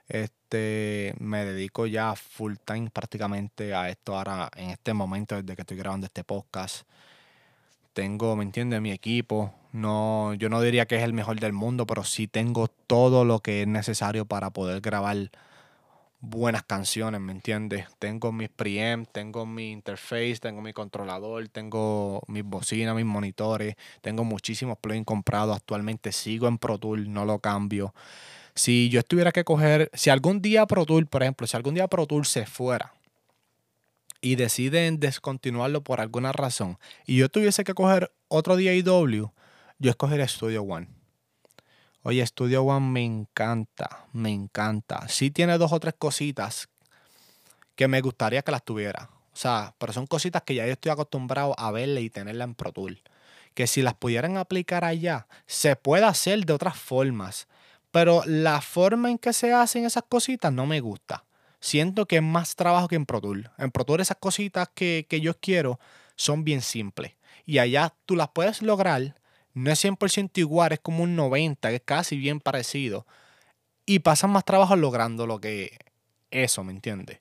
este, 0.09 1.15
me 1.19 1.45
dedico 1.45 1.87
ya 1.87 2.15
full 2.15 2.55
time 2.65 2.89
prácticamente 2.91 3.75
a 3.75 3.91
esto 3.91 4.17
ahora 4.17 4.49
en 4.57 4.71
este 4.71 4.95
momento 4.95 5.35
desde 5.35 5.55
que 5.55 5.63
estoy 5.63 5.77
grabando 5.77 6.07
este 6.07 6.25
podcast. 6.25 6.87
Tengo, 7.93 8.37
¿me 8.37 8.45
entiendes? 8.45 8.81
Mi 8.81 8.93
equipo. 8.93 9.53
No, 9.73 10.33
yo 10.35 10.49
no 10.49 10.63
diría 10.63 10.87
que 10.87 10.97
es 10.97 11.03
el 11.03 11.13
mejor 11.13 11.41
del 11.41 11.53
mundo, 11.53 11.87
pero 11.87 12.05
sí 12.05 12.27
tengo 12.27 12.69
todo 12.69 13.25
lo 13.25 13.41
que 13.41 13.63
es 13.63 13.69
necesario 13.69 14.25
para 14.25 14.51
poder 14.51 14.81
grabar 14.81 15.31
buenas 16.21 16.65
canciones, 16.65 17.21
¿me 17.21 17.33
entiendes? 17.33 17.87
Tengo 17.99 18.33
mis 18.33 18.49
preamp, 18.49 19.09
tengo 19.13 19.47
mi 19.47 19.71
interface, 19.71 20.39
tengo 20.41 20.61
mi 20.61 20.73
controlador, 20.73 21.49
tengo 21.49 22.23
mis 22.27 22.45
bocinas, 22.45 22.95
mis 22.97 23.05
monitores, 23.05 23.77
tengo 24.01 24.25
muchísimos 24.25 24.79
plugins 24.79 25.07
comprados 25.07 25.57
actualmente, 25.57 26.13
sigo 26.13 26.49
en 26.49 26.59
Pro 26.59 26.79
Tool, 26.79 27.13
no 27.13 27.25
lo 27.25 27.39
cambio. 27.39 27.95
Si 28.55 28.89
yo 28.89 29.03
tuviera 29.05 29.31
que 29.31 29.45
coger, 29.45 29.91
si 29.95 30.11
algún 30.11 30.43
día 30.43 30.67
Pro 30.67 30.85
Tool, 30.85 31.07
por 31.07 31.23
ejemplo, 31.23 31.47
si 31.47 31.57
algún 31.57 31.75
día 31.75 31.87
Pro 31.87 32.07
Tool 32.07 32.27
se 32.27 32.47
fuera 32.47 32.93
y 34.21 34.35
deciden 34.35 34.99
descontinuarlo 34.99 35.85
por 35.85 36.01
alguna 36.01 36.33
razón 36.33 36.79
y 37.07 37.17
yo 37.17 37.29
tuviese 37.29 37.63
que 37.63 37.75
coger 37.75 38.13
otro 38.27 38.57
día 38.57 38.75
IW, 38.75 39.31
yo 39.79 39.91
escogería 39.91 40.27
Studio 40.27 40.63
One. 40.63 40.98
Oye, 42.09 42.25
Studio 42.25 42.63
One 42.63 42.87
me 42.87 43.05
encanta, 43.05 44.07
me 44.15 44.31
encanta. 44.31 45.07
Sí 45.09 45.31
tiene 45.31 45.59
dos 45.59 45.75
o 45.75 45.79
tres 45.79 45.93
cositas 45.99 46.71
que 47.77 47.87
me 47.87 48.01
gustaría 48.01 48.41
que 48.41 48.51
las 48.51 48.65
tuviera. 48.65 49.11
O 49.35 49.37
sea, 49.37 49.75
pero 49.77 49.93
son 49.93 50.07
cositas 50.07 50.41
que 50.41 50.55
ya 50.55 50.65
yo 50.65 50.73
estoy 50.73 50.91
acostumbrado 50.91 51.55
a 51.59 51.71
verle 51.71 52.01
y 52.01 52.09
tenerla 52.09 52.45
en 52.45 52.55
Pro 52.55 52.73
Tool. 52.73 53.03
Que 53.53 53.67
si 53.67 53.83
las 53.83 53.93
pudieran 53.93 54.39
aplicar 54.39 54.87
allá, 54.87 55.27
se 55.45 55.77
puede 55.77 56.07
hacer 56.07 56.47
de 56.47 56.55
otras 56.55 56.79
formas. 56.79 57.47
Pero 57.91 58.23
la 58.25 58.63
forma 58.63 59.11
en 59.11 59.19
que 59.19 59.35
se 59.35 59.53
hacen 59.53 59.85
esas 59.85 60.05
cositas 60.09 60.51
no 60.51 60.65
me 60.65 60.81
gusta. 60.81 61.27
Siento 61.61 62.07
que 62.07 62.17
es 62.17 62.23
más 62.23 62.57
trabajo 62.57 62.89
que 62.89 62.97
en 62.97 63.05
Pro 63.05 63.21
Tool. 63.21 63.51
En 63.59 63.71
Pro 63.71 63.85
Tool 63.85 64.01
esas 64.01 64.17
cositas 64.19 64.71
que, 64.75 65.07
yo 65.21 65.39
quiero 65.39 65.79
son 66.17 66.43
bien 66.43 66.63
simples. 66.63 67.13
Y 67.45 67.59
allá 67.59 67.93
tú 68.07 68.17
las 68.17 68.31
puedes 68.31 68.63
lograr. 68.63 69.15
No 69.55 69.71
es 69.71 69.85
100% 69.85 70.39
igual, 70.39 70.73
es 70.73 70.81
como 70.81 71.03
un 71.03 71.17
90, 71.17 71.71
es 71.71 71.83
casi 71.85 72.17
bien 72.17 72.41
parecido. 72.41 73.07
Y 73.87 74.01
pasan 74.01 74.31
más 74.31 74.45
trabajo 74.45 74.77
logrando 74.77 75.27
lo 75.27 75.41
que 75.41 75.77
eso, 76.31 76.63
¿me 76.65 76.73
entiendes? 76.73 77.21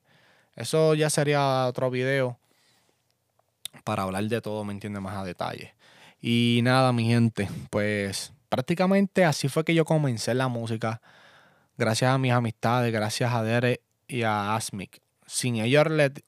Eso 0.56 0.96
ya 0.96 1.10
sería 1.10 1.68
otro 1.68 1.90
video 1.90 2.40
para 3.84 4.04
hablar 4.04 4.26
de 4.26 4.42
todo, 4.42 4.64
¿me 4.64 4.74
entiendes? 4.74 5.02
Más 5.02 5.16
a 5.16 5.24
detalle. 5.24 5.76
Y 6.22 6.62
nada, 6.64 6.92
mi 6.94 7.06
gente, 7.06 7.48
pues 7.70 8.34
prácticamente 8.50 9.24
así 9.24 9.50
fue 9.50 9.64
que 9.64 9.76
yo 9.76 9.86
comencé 9.86 10.34
la 10.34 10.48
música. 10.48 11.02
Gracias 11.78 12.12
a 12.12 12.18
mis 12.18 12.32
amistades, 12.32 12.92
gracias 12.92 13.32
a 13.34 13.44
Dere 13.44 13.82
y 14.08 14.24
a 14.24 14.56
Asmic. 14.56 15.07
Sin 15.28 15.58
ellos, 15.58 15.86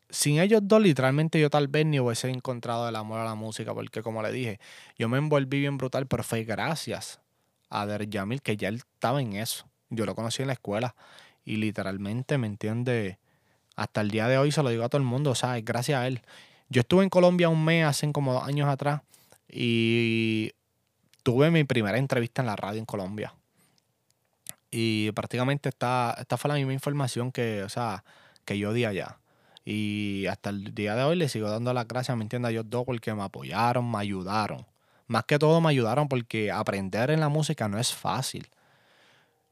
sin 0.10 0.40
ellos 0.40 0.62
dos, 0.64 0.82
literalmente 0.82 1.40
yo 1.40 1.50
tal 1.50 1.70
vez 1.70 1.86
ni 1.86 2.02
hubiese 2.02 2.30
encontrado 2.30 2.88
el 2.90 2.96
amor 2.98 3.22
a 3.22 3.24
la 3.24 3.34
música, 3.34 3.74
porque 3.74 4.04
como 4.04 4.22
le 4.22 4.32
dije, 4.32 4.60
yo 4.98 5.08
me 5.08 5.18
envolví 5.18 5.62
bien 5.62 5.78
brutal, 5.78 6.06
pero 6.06 6.22
fue 6.22 6.44
gracias 6.44 7.22
a 7.70 7.86
Der 7.86 8.10
Yamil 8.10 8.42
que 8.42 8.58
ya 8.58 8.68
él 8.68 8.76
estaba 8.76 9.22
en 9.22 9.34
eso. 9.38 9.66
Yo 9.90 10.06
lo 10.06 10.16
conocí 10.16 10.42
en 10.42 10.48
la 10.48 10.54
escuela 10.54 10.96
y 11.46 11.56
literalmente, 11.56 12.38
¿me 12.38 12.48
entiende? 12.48 13.18
Hasta 13.78 14.02
el 14.02 14.12
día 14.12 14.28
de 14.28 14.38
hoy 14.38 14.52
se 14.52 14.62
lo 14.62 14.70
digo 14.70 14.84
a 14.84 14.90
todo 14.90 15.00
el 15.00 15.08
mundo, 15.08 15.32
o 15.32 15.36
sea, 15.36 15.58
es 15.58 15.64
gracias 15.64 16.02
a 16.02 16.06
él. 16.06 16.22
Yo 16.68 16.82
estuve 16.82 17.04
en 17.04 17.10
Colombia 17.10 17.48
un 17.48 17.64
mes, 17.64 17.86
hace 17.86 18.12
como 18.12 18.34
dos 18.34 18.44
años 18.44 18.68
atrás, 18.68 19.02
y 19.50 20.52
tuve 21.24 21.52
mi 21.52 21.64
primera 21.64 21.98
entrevista 21.98 22.42
en 22.42 22.48
la 22.48 22.58
radio 22.58 22.80
en 22.80 22.86
Colombia. 22.86 23.34
Y 24.70 25.12
prácticamente 25.14 25.70
esta, 25.70 26.16
esta 26.20 26.38
fue 26.38 26.50
la 26.50 26.56
misma 26.56 26.74
información 26.74 27.32
que, 27.32 27.64
o 27.64 27.70
sea, 27.70 28.04
que 28.50 28.58
yo 28.58 28.74
di 28.74 28.84
allá. 28.84 29.20
Y 29.64 30.26
hasta 30.26 30.50
el 30.50 30.74
día 30.74 30.96
de 30.96 31.04
hoy 31.04 31.16
le 31.16 31.30
sigo 31.30 31.52
dando 31.52 31.72
las 31.72 31.88
gracias, 31.88 32.18
¿me 32.18 32.24
entiendes? 32.24 32.50
A 32.50 32.52
ellos 32.52 32.66
dos 32.68 32.84
porque 32.84 33.14
me 33.14 33.22
apoyaron, 33.22 33.92
me 33.92 34.00
ayudaron. 34.00 34.66
Más 35.06 35.26
que 35.26 35.38
todo 35.38 35.62
me 35.62 35.70
ayudaron 35.70 36.08
porque 36.08 36.52
aprender 36.52 37.12
en 37.12 37.20
la 37.20 37.30
música 37.30 37.68
no 37.68 37.78
es 37.78 37.94
fácil. 37.94 38.50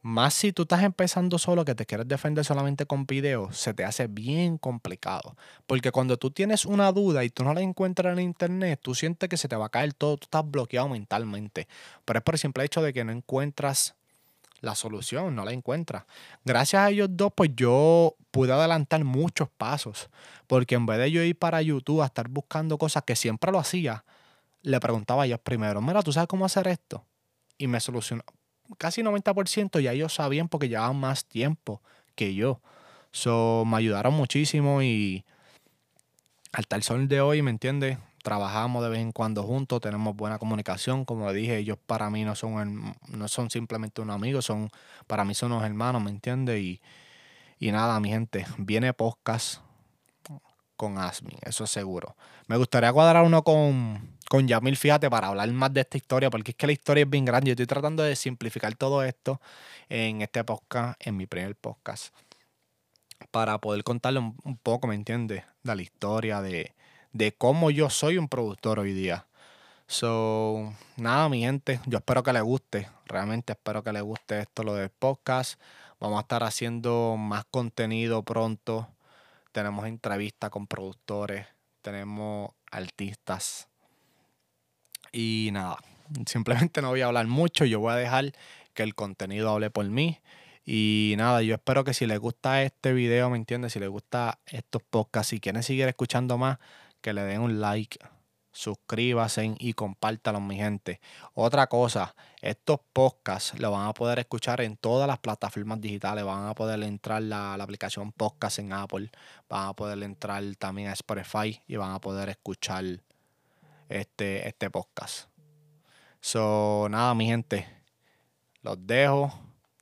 Más 0.02 0.34
si 0.34 0.52
tú 0.52 0.64
estás 0.64 0.82
empezando 0.82 1.38
solo, 1.38 1.64
que 1.64 1.76
te 1.76 1.86
quieres 1.86 2.08
defender 2.08 2.44
solamente 2.44 2.88
con 2.88 3.06
videos, 3.06 3.56
se 3.56 3.76
te 3.76 3.86
hace 3.86 4.08
bien 4.08 4.58
complicado. 4.58 5.36
Porque 5.68 5.92
cuando 5.92 6.18
tú 6.18 6.32
tienes 6.32 6.66
una 6.66 6.92
duda 6.92 7.24
y 7.24 7.30
tú 7.30 7.44
no 7.44 7.54
la 7.54 7.62
encuentras 7.62 8.18
en 8.18 8.24
internet, 8.24 8.80
tú 8.82 8.96
sientes 8.96 9.30
que 9.30 9.38
se 9.38 9.48
te 9.48 9.56
va 9.56 9.68
a 9.68 9.70
caer 9.70 9.94
todo, 9.94 10.18
tú 10.18 10.26
estás 10.26 10.50
bloqueado 10.50 10.90
mentalmente. 10.90 11.68
Pero 12.04 12.18
es 12.18 12.24
por 12.24 12.34
el 12.34 12.40
simple 12.40 12.64
hecho 12.64 12.82
de 12.82 12.94
que 12.94 13.04
no 13.04 13.12
encuentras 13.12 13.97
la 14.62 14.76
solución, 14.76 15.36
no 15.36 15.46
la 15.46 15.52
encuentras. 15.52 16.04
Gracias 16.44 16.82
a 16.82 16.90
ellos 16.90 17.10
dos, 17.12 17.32
pues 17.36 17.52
yo 17.56 18.16
pude 18.32 18.52
adelantar 18.52 19.04
muchos 19.04 19.50
pasos. 19.50 20.10
Porque 20.48 20.76
en 20.76 20.86
vez 20.86 20.98
de 21.00 21.12
yo 21.12 21.24
ir 21.24 21.38
para 21.38 21.62
YouTube 21.62 22.02
a 22.02 22.06
estar 22.08 22.28
buscando 22.28 22.78
cosas 22.78 23.04
que 23.04 23.16
siempre 23.16 23.52
lo 23.52 23.60
hacía, 23.60 24.04
le 24.64 24.80
preguntaba 24.80 25.24
a 25.24 25.26
ellos 25.26 25.40
primero, 25.40 25.82
mira, 25.82 26.02
¿tú 26.02 26.12
sabes 26.12 26.28
cómo 26.28 26.46
hacer 26.46 26.68
esto? 26.68 27.06
Y 27.58 27.68
me 27.68 27.80
solucionó 27.80 28.24
casi 28.78 29.02
90% 29.02 29.80
ya 29.80 29.94
ellos 29.94 30.14
sabían 30.14 30.50
porque 30.50 30.70
llevaban 30.70 30.98
más 30.98 31.26
tiempo 31.26 31.82
que 32.16 32.34
yo. 32.36 32.60
So, 33.12 33.64
me 33.66 33.78
ayudaron 33.78 34.14
muchísimo 34.14 34.82
y 34.82 35.24
hasta 36.52 36.76
el 36.76 36.84
sol 36.84 37.08
de 37.08 37.22
hoy, 37.22 37.42
¿me 37.42 37.52
entiendes? 37.52 37.98
Trabajamos 38.28 38.84
de 38.84 38.90
vez 38.90 39.00
en 39.00 39.14
cuando 39.14 39.42
juntos, 39.42 39.80
tenemos 39.80 40.14
buena 40.14 40.38
comunicación. 40.38 41.06
Como 41.06 41.32
dije, 41.32 41.60
ellos 41.60 41.78
para 41.86 42.10
mí 42.10 42.26
no 42.26 42.36
son, 42.36 42.94
no 43.08 43.28
son 43.30 43.50
simplemente 43.50 44.02
unos 44.02 44.18
amigos, 44.18 44.44
son, 44.44 44.70
para 45.08 45.24
mí 45.24 45.34
son 45.34 45.54
unos 45.54 45.64
hermanos, 45.64 46.04
¿me 46.04 46.10
entiendes? 46.10 46.60
Y, 46.62 46.82
y 47.58 47.72
nada, 47.72 47.98
mi 48.02 48.10
gente, 48.10 48.46
viene 48.58 48.92
podcast 48.92 49.62
con 50.76 50.98
Asmin, 50.98 51.38
eso 51.44 51.64
es 51.64 51.70
seguro. 51.70 52.18
Me 52.48 52.58
gustaría 52.58 52.92
cuadrar 52.92 53.24
uno 53.24 53.46
con, 53.46 54.18
con 54.28 54.46
Yamil, 54.46 54.76
fíjate, 54.76 55.10
para 55.10 55.28
hablar 55.28 55.50
más 55.54 55.72
de 55.72 55.80
esta 55.80 55.96
historia, 55.96 56.30
porque 56.30 56.52
es 56.52 56.58
que 56.58 56.68
la 56.68 56.74
historia 56.74 57.06
es 57.06 57.10
bien 57.10 57.24
grande. 57.24 57.48
Yo 57.48 57.54
estoy 57.54 57.68
tratando 57.68 58.04
de 58.04 58.18
simplificar 58.18 58.76
todo 58.76 59.04
esto 59.04 59.40
en 59.88 60.22
este 60.22 60.44
podcast, 60.44 61.00
en 61.00 61.16
mi 61.16 61.28
primer 61.28 61.56
podcast, 61.56 62.14
para 63.32 63.58
poder 63.62 63.86
contarle 63.86 64.20
un, 64.20 64.58
poco, 64.62 64.86
¿me 64.86 64.96
entiendes? 64.96 65.46
De 65.64 65.76
la 65.78 65.82
historia, 65.82 66.42
de, 66.42 66.76
de 67.18 67.32
cómo 67.34 67.72
yo 67.72 67.90
soy 67.90 68.18
un 68.20 68.28
productor 68.28 68.78
hoy 68.78 68.94
día. 68.94 69.26
So, 69.88 70.74
nada, 70.98 71.30
mi 71.30 71.42
gente, 71.42 71.80
yo 71.88 71.98
espero 71.98 72.22
que 72.22 72.32
les 72.32 72.44
guste. 72.44 72.90
Realmente 73.06 73.54
espero 73.54 73.84
que 73.84 73.92
les 73.92 74.04
guste 74.04 74.42
esto, 74.42 74.64
lo 74.64 74.76
del 74.76 74.90
podcast. 74.90 75.60
Vamos 76.00 76.20
a 76.20 76.22
estar 76.22 76.44
haciendo 76.44 77.16
más 77.18 77.46
contenido 77.50 78.22
pronto. 78.22 78.88
Tenemos 79.52 79.88
entrevistas 79.88 80.52
con 80.52 80.68
productores, 80.68 81.48
tenemos 81.82 82.52
artistas. 82.70 83.68
Y 85.12 85.50
nada, 85.54 85.78
simplemente 86.28 86.84
no 86.84 86.90
voy 86.90 87.02
a 87.02 87.08
hablar 87.08 87.26
mucho, 87.26 87.66
yo 87.66 87.80
voy 87.80 87.94
a 87.94 87.96
dejar 87.96 88.32
que 88.76 88.84
el 88.84 88.94
contenido 88.94 89.50
hable 89.50 89.72
por 89.72 89.86
mí. 89.86 90.20
Y 90.66 91.16
nada, 91.18 91.42
yo 91.42 91.56
espero 91.56 91.84
que 91.84 91.96
si 91.96 92.06
les 92.06 92.20
gusta 92.20 92.62
este 92.62 92.94
video, 92.94 93.30
¿me 93.32 93.38
entiendes? 93.38 93.74
Si 93.74 93.80
les 93.80 93.90
gusta 93.90 94.38
estos 94.46 94.84
podcasts, 94.84 95.30
si 95.30 95.40
quieren 95.40 95.64
seguir 95.64 95.88
escuchando 95.88 96.38
más, 96.38 96.60
que 97.08 97.14
le 97.14 97.24
den 97.24 97.40
un 97.40 97.62
like, 97.62 97.98
suscríbanse 98.52 99.56
y 99.60 99.72
compártanlo, 99.72 100.42
mi 100.42 100.58
gente. 100.58 101.00
Otra 101.36 101.68
cosa, 101.68 102.14
estos 102.42 102.82
podcasts 102.92 103.58
lo 103.62 103.72
van 103.72 103.88
a 103.88 103.94
poder 103.94 104.20
escuchar 104.20 104.60
en 104.60 104.76
todas 104.76 105.08
las 105.08 105.18
plataformas 105.20 105.80
digitales. 105.80 106.26
Van 106.26 106.50
a 106.50 106.54
poder 106.54 106.84
entrar 106.84 107.22
la, 107.22 107.54
aplicación 107.54 108.12
podcast 108.12 108.60
en 108.60 108.74
Apple, 108.74 109.10
van 109.48 109.70
a 109.70 109.74
poder 109.74 110.04
entrar 110.04 110.44
también 110.58 110.90
a 110.90 110.92
Spotify 110.92 111.64
y 111.66 111.78
van 111.78 111.94
a 111.94 112.02
poder 112.02 112.28
escuchar 112.28 112.84
este, 113.88 114.46
este 114.46 114.70
podcast. 114.70 115.30
So, 116.20 116.88
nada, 116.90 117.14
mi 117.16 117.28
gente, 117.28 117.70
los 118.64 118.86
dejo 118.86 119.32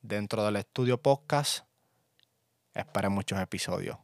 dentro 0.03 0.45
del 0.45 0.57
estudio 0.57 1.01
podcast. 1.01 1.65
Esperen 2.71 3.13
muchos 3.13 3.39
episodios. 3.39 3.97